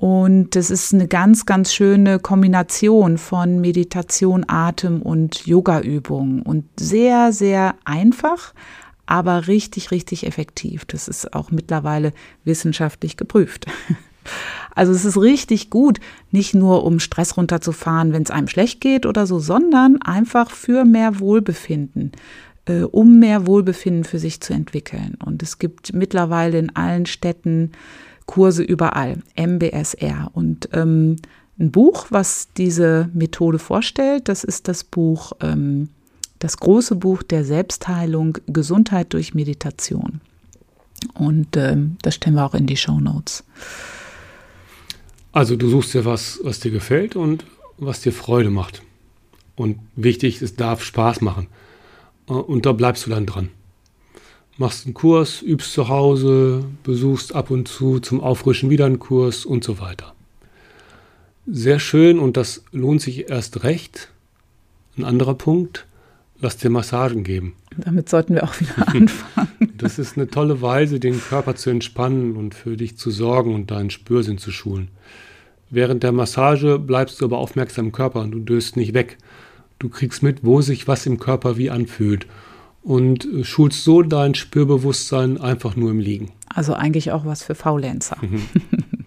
und 0.00 0.56
das 0.56 0.70
ist 0.70 0.94
eine 0.94 1.06
ganz, 1.06 1.44
ganz 1.44 1.74
schöne 1.74 2.18
Kombination 2.18 3.18
von 3.18 3.60
Meditation, 3.60 4.46
Atem 4.48 5.02
und 5.02 5.46
Yoga-Übungen 5.46 6.40
und 6.40 6.64
sehr, 6.80 7.34
sehr 7.34 7.74
einfach, 7.84 8.54
aber 9.04 9.46
richtig, 9.46 9.90
richtig 9.90 10.26
effektiv. 10.26 10.86
Das 10.86 11.06
ist 11.06 11.34
auch 11.34 11.50
mittlerweile 11.50 12.14
wissenschaftlich 12.44 13.16
geprüft. 13.18 13.66
Also 14.72 14.92
es 14.92 15.06
ist 15.06 15.16
richtig 15.16 15.70
gut, 15.70 15.98
nicht 16.30 16.54
nur 16.54 16.84
um 16.84 17.00
Stress 17.00 17.36
runterzufahren, 17.38 18.12
wenn 18.12 18.22
es 18.22 18.30
einem 18.30 18.48
schlecht 18.48 18.80
geht 18.80 19.04
oder 19.04 19.26
so, 19.26 19.38
sondern 19.38 20.00
einfach 20.02 20.50
für 20.50 20.84
mehr 20.84 21.18
Wohlbefinden, 21.18 22.12
äh, 22.66 22.82
um 22.82 23.18
mehr 23.18 23.46
Wohlbefinden 23.46 24.04
für 24.04 24.18
sich 24.18 24.40
zu 24.40 24.52
entwickeln. 24.52 25.16
Und 25.24 25.42
es 25.42 25.58
gibt 25.58 25.92
mittlerweile 25.92 26.58
in 26.58 26.74
allen 26.76 27.06
Städten 27.06 27.72
Kurse 28.26 28.62
überall, 28.62 29.22
MBSR. 29.36 30.30
Und 30.32 30.68
ähm, 30.72 31.16
ein 31.58 31.70
Buch, 31.70 32.06
was 32.10 32.48
diese 32.56 33.10
Methode 33.12 33.58
vorstellt, 33.58 34.28
das 34.28 34.44
ist 34.44 34.68
das 34.68 34.84
Buch, 34.84 35.32
ähm, 35.40 35.88
das 36.38 36.56
große 36.56 36.96
Buch 36.96 37.22
der 37.22 37.44
Selbstheilung, 37.44 38.38
Gesundheit 38.46 39.12
durch 39.12 39.34
Meditation. 39.34 40.20
Und 41.14 41.56
ähm, 41.56 41.96
das 42.02 42.14
stellen 42.14 42.36
wir 42.36 42.46
auch 42.46 42.54
in 42.54 42.66
die 42.66 42.76
Show 42.76 43.00
Notes. 43.00 43.44
Also 45.32 45.56
du 45.56 45.68
suchst 45.68 45.94
dir 45.94 46.04
was, 46.04 46.40
was 46.42 46.60
dir 46.60 46.70
gefällt 46.70 47.16
und 47.16 47.44
was 47.78 48.00
dir 48.00 48.12
Freude 48.12 48.50
macht. 48.50 48.82
Und 49.56 49.78
wichtig, 49.96 50.40
es 50.42 50.56
darf 50.56 50.82
Spaß 50.82 51.20
machen. 51.20 51.48
Äh, 52.30 52.34
und 52.34 52.64
da 52.64 52.72
bleibst 52.72 53.04
du 53.04 53.10
dann 53.10 53.26
dran 53.26 53.50
machst 54.60 54.84
einen 54.84 54.94
Kurs, 54.94 55.40
übst 55.40 55.72
zu 55.72 55.88
Hause, 55.88 56.62
besuchst 56.84 57.34
ab 57.34 57.50
und 57.50 57.66
zu 57.66 57.98
zum 57.98 58.20
Auffrischen 58.20 58.68
wieder 58.68 58.84
einen 58.84 58.98
Kurs 58.98 59.46
und 59.46 59.64
so 59.64 59.80
weiter. 59.80 60.14
Sehr 61.46 61.80
schön 61.80 62.18
und 62.18 62.36
das 62.36 62.62
lohnt 62.70 63.00
sich 63.00 63.30
erst 63.30 63.64
recht. 63.64 64.12
Ein 64.98 65.04
anderer 65.04 65.34
Punkt, 65.34 65.86
lass 66.40 66.58
dir 66.58 66.68
Massagen 66.68 67.24
geben. 67.24 67.54
Damit 67.74 68.10
sollten 68.10 68.34
wir 68.34 68.44
auch 68.44 68.60
wieder 68.60 68.76
anfangen. 68.86 69.72
Das 69.78 69.98
ist 69.98 70.18
eine 70.18 70.28
tolle 70.28 70.60
Weise, 70.60 71.00
den 71.00 71.18
Körper 71.18 71.56
zu 71.56 71.70
entspannen 71.70 72.36
und 72.36 72.54
für 72.54 72.76
dich 72.76 72.98
zu 72.98 73.10
sorgen 73.10 73.54
und 73.54 73.70
deinen 73.70 73.88
Spürsinn 73.88 74.36
zu 74.36 74.50
schulen. 74.50 74.88
Während 75.70 76.02
der 76.02 76.12
Massage 76.12 76.78
bleibst 76.78 77.18
du 77.22 77.24
aber 77.24 77.38
aufmerksam 77.38 77.86
im 77.86 77.92
Körper 77.92 78.20
und 78.20 78.32
du 78.32 78.40
döst 78.40 78.76
nicht 78.76 78.92
weg. 78.92 79.16
Du 79.80 79.88
kriegst 79.88 80.22
mit, 80.22 80.44
wo 80.44 80.60
sich 80.60 80.86
was 80.86 81.06
im 81.06 81.18
Körper 81.18 81.56
wie 81.56 81.70
anfühlt 81.70 82.26
und 82.82 83.24
äh, 83.24 83.44
schulst 83.44 83.82
so 83.82 84.02
dein 84.02 84.34
Spürbewusstsein 84.34 85.40
einfach 85.40 85.74
nur 85.74 85.90
im 85.90 85.98
Liegen. 85.98 86.32
Also 86.48 86.74
eigentlich 86.74 87.12
auch 87.12 87.24
was 87.24 87.42
für 87.42 87.54
Faulenzer. 87.54 88.18
Mhm. 88.20 88.42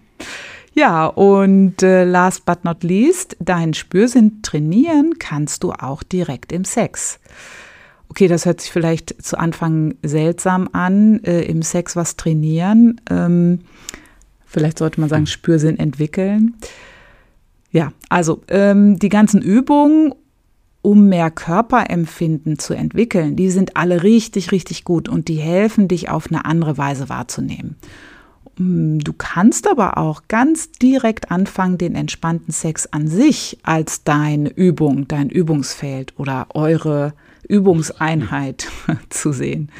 ja, 0.74 1.06
und 1.06 1.80
äh, 1.84 2.02
last 2.02 2.44
but 2.44 2.64
not 2.64 2.82
least, 2.82 3.36
deinen 3.38 3.72
Spürsinn 3.74 4.42
trainieren 4.42 5.14
kannst 5.20 5.62
du 5.62 5.70
auch 5.70 6.02
direkt 6.02 6.50
im 6.50 6.64
Sex. 6.64 7.20
Okay, 8.08 8.26
das 8.26 8.44
hört 8.44 8.60
sich 8.60 8.72
vielleicht 8.72 9.22
zu 9.22 9.38
Anfang 9.38 9.94
seltsam 10.02 10.68
an, 10.72 11.22
äh, 11.22 11.42
im 11.42 11.62
Sex 11.62 11.94
was 11.94 12.16
trainieren. 12.16 13.00
Ähm, 13.08 13.60
vielleicht 14.44 14.78
sollte 14.78 15.00
man 15.00 15.08
sagen, 15.08 15.26
Spürsinn 15.26 15.78
entwickeln. 15.78 16.54
Ja, 17.70 17.92
also 18.08 18.42
ähm, 18.48 18.98
die 18.98 19.08
ganzen 19.08 19.40
Übungen, 19.40 20.14
um 20.84 21.08
mehr 21.08 21.30
Körperempfinden 21.30 22.58
zu 22.58 22.74
entwickeln, 22.74 23.36
die 23.36 23.48
sind 23.48 23.74
alle 23.74 24.02
richtig, 24.02 24.52
richtig 24.52 24.84
gut 24.84 25.08
und 25.08 25.28
die 25.28 25.38
helfen 25.38 25.88
dich 25.88 26.10
auf 26.10 26.26
eine 26.28 26.44
andere 26.44 26.76
Weise 26.76 27.08
wahrzunehmen. 27.08 27.76
Mm, 28.58 28.98
du 28.98 29.14
kannst 29.14 29.66
aber 29.66 29.96
auch 29.96 30.24
ganz 30.28 30.72
direkt 30.72 31.30
anfangen, 31.30 31.78
den 31.78 31.94
entspannten 31.94 32.52
Sex 32.52 32.86
an 32.86 33.08
sich 33.08 33.58
als 33.62 34.04
deine 34.04 34.50
Übung, 34.50 35.08
dein 35.08 35.30
Übungsfeld 35.30 36.12
oder 36.18 36.48
eure 36.52 37.14
Übungseinheit 37.48 38.68
zu 39.08 39.32
sehen. 39.32 39.70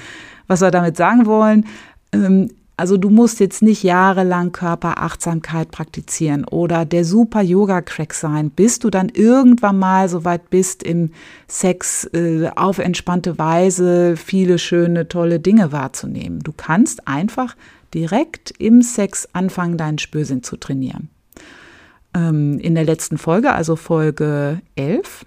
Was 0.47 0.63
wir 0.63 0.71
damit 0.71 0.97
sagen 0.97 1.27
wollen, 1.27 1.67
ähm, 2.13 2.49
also 2.77 2.97
du 2.97 3.09
musst 3.09 3.39
jetzt 3.39 3.63
nicht 3.63 3.85
jahrelang 3.85 4.51
Körperachtsamkeit 4.51 5.71
praktizieren 5.71 6.45
oder 6.45 6.85
der 6.85 7.05
super 7.05 7.41
Yoga-Crack 7.41 8.13
sein, 8.15 8.51
bis 8.51 8.81
du 8.81 8.91
dann 8.91 9.11
irgendwann 9.11 9.79
mal 9.79 10.09
so 10.09 10.25
weit 10.25 10.51
bist, 10.51 10.83
im 10.83 11.13
Sex 11.47 12.05
äh, 12.15 12.51
auf 12.57 12.79
entspannte 12.79 13.39
Weise 13.39 14.17
viele 14.17 14.59
schöne, 14.59 15.07
tolle 15.07 15.39
Dinge 15.39 15.71
wahrzunehmen. 15.71 16.41
Du 16.41 16.53
kannst 16.53 17.07
einfach 17.07 17.55
direkt 17.95 18.53
im 18.59 18.83
Sex 18.83 19.29
anfangen, 19.33 19.79
deinen 19.79 19.99
Spürsinn 19.99 20.43
zu 20.43 20.57
trainieren. 20.57 21.11
Ähm, 22.13 22.59
in 22.59 22.75
der 22.75 22.85
letzten 22.85 23.19
Folge, 23.19 23.53
also 23.53 23.77
Folge 23.77 24.61
11, 24.75 25.25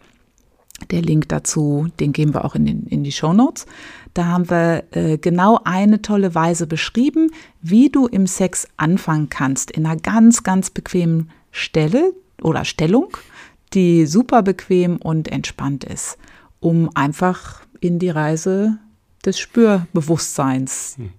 der 0.91 1.01
Link 1.01 1.29
dazu, 1.29 1.87
den 1.99 2.13
geben 2.13 2.33
wir 2.33 2.45
auch 2.45 2.55
in, 2.55 2.65
den, 2.65 2.83
in 2.87 3.03
die 3.03 3.11
Show 3.11 3.33
Notes. 3.33 3.65
Da 4.17 4.25
haben 4.25 4.49
wir 4.49 4.83
äh, 4.93 5.19
genau 5.19 5.59
eine 5.63 6.01
tolle 6.01 6.33
Weise 6.33 6.65
beschrieben, 6.65 7.29
wie 7.61 7.91
du 7.91 8.07
im 8.07 8.25
Sex 8.25 8.67
anfangen 8.75 9.29
kannst, 9.29 9.69
in 9.69 9.85
einer 9.85 9.95
ganz, 9.95 10.41
ganz 10.41 10.71
bequemen 10.71 11.29
Stelle 11.51 12.13
oder 12.41 12.65
Stellung, 12.65 13.15
die 13.75 14.07
super 14.07 14.41
bequem 14.41 14.97
und 14.97 15.27
entspannt 15.27 15.83
ist, 15.83 16.17
um 16.59 16.89
einfach 16.95 17.61
in 17.79 17.99
die 17.99 18.09
Reise 18.09 18.79
des 19.23 19.37
Spürbewusstseins 19.37 20.95
hm. 20.97 21.09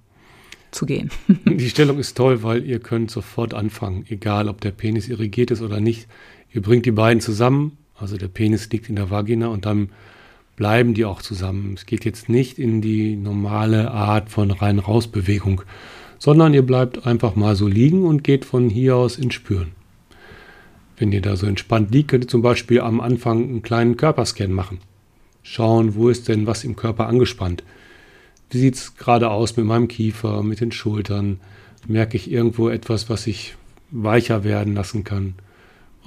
zu 0.72 0.84
gehen. 0.84 1.10
Die 1.44 1.70
Stellung 1.70 2.00
ist 2.00 2.16
toll, 2.16 2.42
weil 2.42 2.64
ihr 2.64 2.80
könnt 2.80 3.12
sofort 3.12 3.54
anfangen, 3.54 4.06
egal 4.08 4.48
ob 4.48 4.60
der 4.60 4.72
Penis 4.72 5.08
irrigiert 5.08 5.52
ist 5.52 5.62
oder 5.62 5.78
nicht. 5.78 6.08
Ihr 6.52 6.62
bringt 6.62 6.84
die 6.84 6.90
beiden 6.90 7.20
zusammen, 7.20 7.78
also 7.94 8.16
der 8.16 8.26
Penis 8.26 8.68
liegt 8.70 8.88
in 8.88 8.96
der 8.96 9.08
Vagina 9.08 9.46
und 9.46 9.66
dann 9.66 9.90
bleiben 10.58 10.92
die 10.92 11.04
auch 11.04 11.22
zusammen. 11.22 11.74
Es 11.76 11.86
geht 11.86 12.04
jetzt 12.04 12.28
nicht 12.28 12.58
in 12.58 12.82
die 12.82 13.14
normale 13.14 13.92
Art 13.92 14.28
von 14.28 14.50
rein-raus-Bewegung, 14.50 15.62
sondern 16.18 16.52
ihr 16.52 16.66
bleibt 16.66 17.06
einfach 17.06 17.36
mal 17.36 17.54
so 17.54 17.68
liegen 17.68 18.04
und 18.04 18.24
geht 18.24 18.44
von 18.44 18.68
hier 18.68 18.96
aus 18.96 19.16
ins 19.18 19.34
Spüren. 19.34 19.70
Wenn 20.96 21.12
ihr 21.12 21.22
da 21.22 21.36
so 21.36 21.46
entspannt 21.46 21.92
liegt, 21.92 22.08
könnt 22.08 22.24
ihr 22.24 22.28
zum 22.28 22.42
Beispiel 22.42 22.80
am 22.80 23.00
Anfang 23.00 23.44
einen 23.44 23.62
kleinen 23.62 23.96
Körperscan 23.96 24.50
machen. 24.50 24.80
Schauen, 25.44 25.94
wo 25.94 26.08
ist 26.08 26.26
denn 26.26 26.48
was 26.48 26.64
im 26.64 26.74
Körper 26.74 27.06
angespannt. 27.06 27.62
Wie 28.50 28.58
sieht 28.58 28.74
es 28.74 28.96
gerade 28.96 29.30
aus 29.30 29.56
mit 29.56 29.64
meinem 29.64 29.86
Kiefer, 29.86 30.42
mit 30.42 30.60
den 30.60 30.72
Schultern? 30.72 31.38
Merke 31.86 32.16
ich 32.16 32.28
irgendwo 32.28 32.68
etwas, 32.68 33.08
was 33.08 33.28
ich 33.28 33.54
weicher 33.92 34.42
werden 34.42 34.74
lassen 34.74 35.04
kann? 35.04 35.34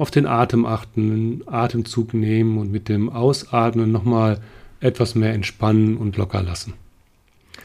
Auf 0.02 0.10
den 0.10 0.26
Atem 0.26 0.66
achten, 0.66 1.12
einen 1.12 1.44
Atemzug 1.46 2.16
nehmen 2.16 2.58
und 2.58 2.72
mit 2.72 2.90
dem 2.90 3.08
Ausatmen 3.08 3.92
nochmal 3.92 4.40
etwas 4.80 5.14
mehr 5.14 5.32
entspannen 5.32 5.96
und 5.96 6.18
locker 6.18 6.42
lassen. 6.42 6.74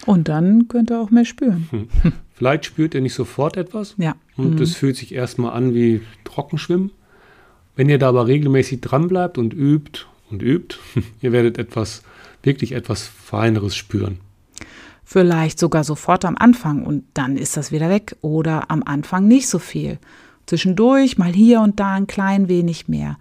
Und 0.05 0.29
dann 0.29 0.69
könnt 0.69 0.91
ihr 0.91 1.01
auch 1.01 1.09
mehr 1.09 1.25
spüren. 1.25 1.67
Hm. 1.71 1.89
Vielleicht 2.35 2.67
spürt 2.67 2.95
ihr 2.95 3.01
nicht 3.01 3.15
sofort 3.15 3.57
etwas. 3.57 3.95
Ja. 3.97 4.17
Und 4.37 4.61
es 4.61 4.73
mhm. 4.73 4.75
fühlt 4.75 4.97
sich 4.97 5.15
erstmal 5.15 5.55
an 5.55 5.73
wie 5.73 6.03
Trockenschwimmen. 6.25 6.91
Wenn 7.75 7.89
ihr 7.89 7.99
da 7.99 8.11
aber 8.11 8.27
regelmäßig 8.27 8.83
dran 8.83 9.09
bleibt 9.09 9.39
und 9.39 9.55
übt 9.55 10.03
und 10.31 10.43
übt, 10.43 10.77
ihr 11.23 11.33
werdet 11.33 11.57
etwas, 11.57 12.03
wirklich 12.43 12.73
etwas 12.73 13.07
Feineres 13.07 13.75
spüren. 13.75 14.19
Vielleicht 15.05 15.59
sogar 15.59 15.85
sofort 15.85 16.27
am 16.27 16.37
Anfang 16.37 16.85
und 16.85 17.05
dann 17.15 17.39
ist 17.39 17.57
das 17.57 17.73
wieder 17.73 17.89
weg 17.89 18.17
oder 18.21 18.71
am 18.71 18.83
Anfang 18.83 19.27
nicht 19.27 19.49
so 19.49 19.59
viel. 19.59 19.99
Zwischendurch 20.47 21.19
mal 21.19 21.33
hier 21.33 21.61
und 21.61 21.81
da 21.81 21.95
ein 21.95 22.07
klein 22.07 22.49
wenig 22.49 22.89
mehr. 22.89 23.19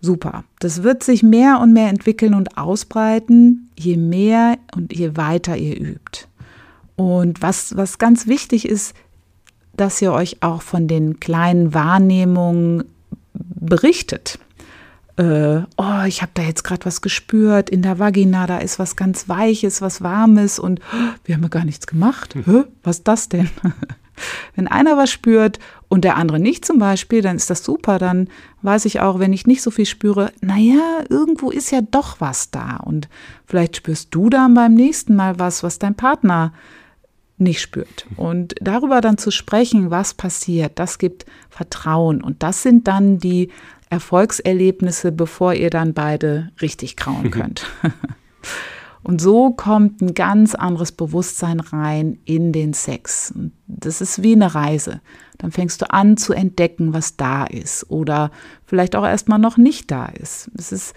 Super. 0.00 0.44
Das 0.60 0.82
wird 0.82 1.02
sich 1.02 1.22
mehr 1.22 1.60
und 1.60 1.72
mehr 1.72 1.88
entwickeln 1.88 2.34
und 2.34 2.58
ausbreiten, 2.58 3.70
je 3.78 3.96
mehr 3.96 4.58
und 4.74 4.92
je 4.92 5.16
weiter 5.16 5.56
ihr 5.56 5.80
übt. 5.80 6.26
Und 6.96 7.42
was, 7.42 7.76
was 7.76 7.98
ganz 7.98 8.26
wichtig 8.26 8.68
ist, 8.68 8.94
dass 9.76 10.00
ihr 10.00 10.12
euch 10.12 10.42
auch 10.42 10.62
von 10.62 10.86
den 10.86 11.20
kleinen 11.20 11.74
Wahrnehmungen 11.74 12.84
berichtet. 13.32 14.38
Äh, 15.16 15.62
oh, 15.76 16.02
ich 16.06 16.22
habe 16.22 16.32
da 16.34 16.42
jetzt 16.42 16.64
gerade 16.64 16.84
was 16.84 17.00
gespürt 17.00 17.70
in 17.70 17.82
der 17.82 17.98
Vagina, 17.98 18.46
da 18.46 18.58
ist 18.58 18.78
was 18.78 18.96
ganz 18.96 19.28
Weiches, 19.28 19.80
was 19.80 20.02
Warmes 20.02 20.58
und 20.58 20.80
oh, 20.92 21.14
wir 21.24 21.36
haben 21.36 21.42
ja 21.42 21.48
gar 21.48 21.64
nichts 21.64 21.86
gemacht. 21.86 22.34
Hm. 22.34 22.64
Was 22.82 22.98
ist 22.98 23.08
das 23.08 23.28
denn? 23.28 23.48
Wenn 24.54 24.68
einer 24.68 24.96
was 24.96 25.10
spürt 25.10 25.58
und 25.88 26.04
der 26.04 26.16
andere 26.16 26.38
nicht 26.38 26.64
zum 26.64 26.78
Beispiel, 26.78 27.22
dann 27.22 27.36
ist 27.36 27.50
das 27.50 27.64
super. 27.64 27.98
Dann 27.98 28.28
weiß 28.62 28.84
ich 28.84 29.00
auch, 29.00 29.18
wenn 29.18 29.32
ich 29.32 29.46
nicht 29.46 29.62
so 29.62 29.70
viel 29.70 29.86
spüre, 29.86 30.32
naja, 30.40 31.04
irgendwo 31.08 31.50
ist 31.50 31.70
ja 31.70 31.80
doch 31.80 32.20
was 32.20 32.50
da. 32.50 32.76
Und 32.76 33.08
vielleicht 33.46 33.76
spürst 33.76 34.14
du 34.14 34.30
dann 34.30 34.54
beim 34.54 34.74
nächsten 34.74 35.16
Mal 35.16 35.38
was, 35.38 35.62
was 35.62 35.78
dein 35.78 35.94
Partner 35.94 36.52
nicht 37.36 37.60
spürt. 37.60 38.06
Und 38.16 38.54
darüber 38.60 39.00
dann 39.00 39.18
zu 39.18 39.30
sprechen, 39.30 39.90
was 39.90 40.14
passiert, 40.14 40.78
das 40.78 40.98
gibt 40.98 41.26
Vertrauen. 41.50 42.22
Und 42.22 42.42
das 42.42 42.62
sind 42.62 42.86
dann 42.86 43.18
die 43.18 43.50
Erfolgserlebnisse, 43.90 45.12
bevor 45.12 45.54
ihr 45.54 45.70
dann 45.70 45.94
beide 45.94 46.50
richtig 46.60 46.96
grauen 46.96 47.30
könnt. 47.32 47.66
Und 49.04 49.20
so 49.20 49.50
kommt 49.50 50.00
ein 50.00 50.14
ganz 50.14 50.54
anderes 50.54 50.90
Bewusstsein 50.90 51.60
rein 51.60 52.18
in 52.24 52.52
den 52.52 52.72
Sex. 52.72 53.34
Das 53.66 54.00
ist 54.00 54.22
wie 54.22 54.32
eine 54.32 54.54
Reise. 54.54 55.02
Dann 55.36 55.52
fängst 55.52 55.82
du 55.82 55.90
an 55.90 56.16
zu 56.16 56.32
entdecken, 56.32 56.94
was 56.94 57.16
da 57.16 57.44
ist 57.44 57.90
oder 57.90 58.30
vielleicht 58.64 58.96
auch 58.96 59.04
erstmal 59.04 59.38
noch 59.38 59.58
nicht 59.58 59.90
da 59.90 60.06
ist. 60.06 60.50
Es 60.56 60.72
ist 60.72 60.94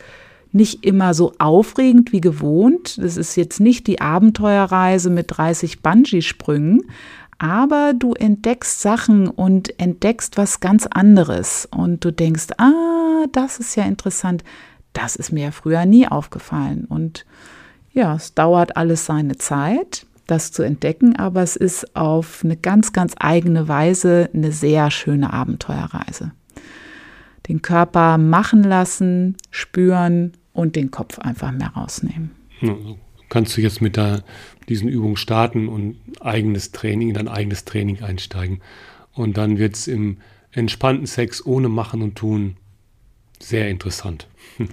nicht 0.53 0.85
immer 0.85 1.13
so 1.13 1.33
aufregend 1.37 2.13
wie 2.13 2.21
gewohnt. 2.21 2.97
Das 2.97 3.17
ist 3.17 3.35
jetzt 3.35 3.59
nicht 3.59 3.87
die 3.87 3.99
Abenteuerreise 3.99 5.09
mit 5.09 5.25
30 5.29 5.81
Bungee-Sprüngen, 5.81 6.83
aber 7.39 7.93
du 7.93 8.13
entdeckst 8.13 8.81
Sachen 8.81 9.27
und 9.27 9.77
entdeckst 9.81 10.37
was 10.37 10.61
ganz 10.61 10.87
anderes 10.87 11.67
und 11.69 12.05
du 12.05 12.11
denkst, 12.11 12.47
ah, 12.57 13.25
das 13.33 13.59
ist 13.59 13.75
ja 13.75 13.83
interessant. 13.83 14.45
Das 14.93 15.17
ist 15.17 15.33
mir 15.33 15.43
ja 15.43 15.51
früher 15.51 15.85
nie 15.85 16.07
aufgefallen 16.07 16.85
und 16.85 17.25
ja, 17.97 18.15
es 18.15 18.35
dauert 18.35 18.77
alles 18.77 19.05
seine 19.05 19.37
Zeit, 19.37 20.05
das 20.27 20.51
zu 20.51 20.61
entdecken, 20.61 21.15
aber 21.15 21.41
es 21.41 21.55
ist 21.55 21.95
auf 21.95 22.41
eine 22.43 22.55
ganz, 22.55 22.93
ganz 22.93 23.15
eigene 23.17 23.67
Weise 23.67 24.29
eine 24.33 24.51
sehr 24.51 24.91
schöne 24.91 25.33
Abenteuerreise. 25.33 26.31
Den 27.47 27.61
Körper 27.61 28.17
machen 28.17 28.61
lassen, 28.61 29.35
spüren 29.49 30.33
und 30.53 30.75
den 30.75 30.91
Kopf 30.91 31.17
einfach 31.17 31.51
mehr 31.51 31.69
rausnehmen. 31.69 32.31
Kannst 33.29 33.57
du 33.57 33.61
jetzt 33.61 33.81
mit 33.81 33.97
der, 33.97 34.23
diesen 34.69 34.89
Übungen 34.89 35.17
starten 35.17 35.67
und 35.67 35.97
eigenes 36.19 36.71
Training, 36.71 37.09
in 37.09 37.15
dein 37.15 37.27
eigenes 37.27 37.65
Training 37.65 38.03
einsteigen. 38.03 38.61
Und 39.13 39.37
dann 39.37 39.57
wird 39.57 39.75
es 39.75 39.87
im 39.87 40.17
entspannten 40.51 41.07
Sex 41.07 41.43
ohne 41.45 41.67
Machen 41.67 42.03
und 42.03 42.15
Tun 42.15 42.57
sehr 43.39 43.69
interessant. 43.69 44.27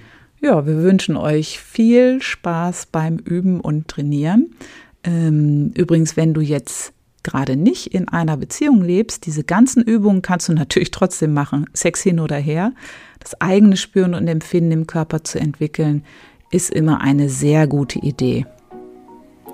Ja, 0.45 0.67
wir 0.67 0.83
wünschen 0.83 1.17
euch 1.17 1.59
viel 1.59 2.21
Spaß 2.21 2.89
beim 2.93 3.17
Üben 3.17 3.61
und 3.61 3.89
Trainieren. 3.89 4.55
Ähm, 5.03 5.73
übrigens, 5.75 6.19
wenn 6.19 6.35
du 6.35 6.43
jetzt 6.43 6.93
gerade 7.23 7.57
nicht 7.57 7.95
in 7.95 8.11
einer 8.11 8.37
Beziehung 8.37 8.83
lebst, 8.83 9.25
diese 9.25 9.43
ganzen 9.43 9.83
Übungen 9.83 10.21
kannst 10.21 10.51
du 10.51 10.53
natürlich 10.53 10.91
trotzdem 10.91 11.33
machen, 11.33 11.65
Sex 11.73 12.03
hin 12.03 12.21
oder 12.21 12.37
her. 12.37 12.75
Das 13.21 13.41
eigene 13.41 13.79
Spüren 13.79 14.13
und 14.13 14.29
Empfinden 14.29 14.73
im 14.73 14.87
Körper 14.87 15.25
zu 15.25 15.41
entwickeln, 15.41 16.05
ist 16.51 16.69
immer 16.69 17.01
eine 17.01 17.31
sehr 17.31 17.67
gute 17.67 18.01
Idee. 18.01 18.45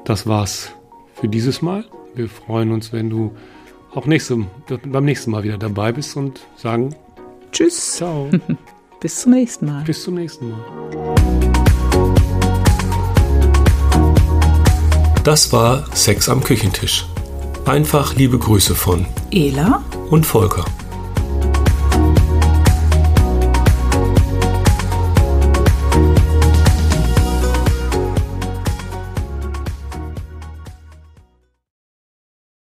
Das 0.04 0.26
war's 0.26 0.72
für 1.14 1.28
dieses 1.28 1.62
Mal. 1.62 1.84
Wir 2.16 2.28
freuen 2.28 2.72
uns, 2.72 2.92
wenn 2.92 3.10
du 3.10 3.30
auch 3.94 4.06
nächste, 4.06 4.44
beim 4.86 5.04
nächsten 5.04 5.30
Mal 5.30 5.44
wieder 5.44 5.56
dabei 5.56 5.92
bist 5.92 6.16
und 6.16 6.40
sagen 6.56 6.96
Tschüss. 7.52 7.92
Ciao. 7.92 8.28
Bis 9.00 9.20
zum 9.20 9.32
nächsten 9.32 9.64
Mal. 9.64 9.82
Bis 9.84 10.02
zum 10.02 10.14
nächsten 10.14 10.50
Mal. 10.50 10.60
Das 15.24 15.50
war 15.54 15.86
Sex 15.96 16.28
am 16.28 16.44
Küchentisch. 16.44 17.06
Einfach 17.64 18.14
liebe 18.16 18.38
Grüße 18.38 18.74
von 18.74 19.06
Ela 19.30 19.82
und 20.10 20.26
Volker. 20.26 20.66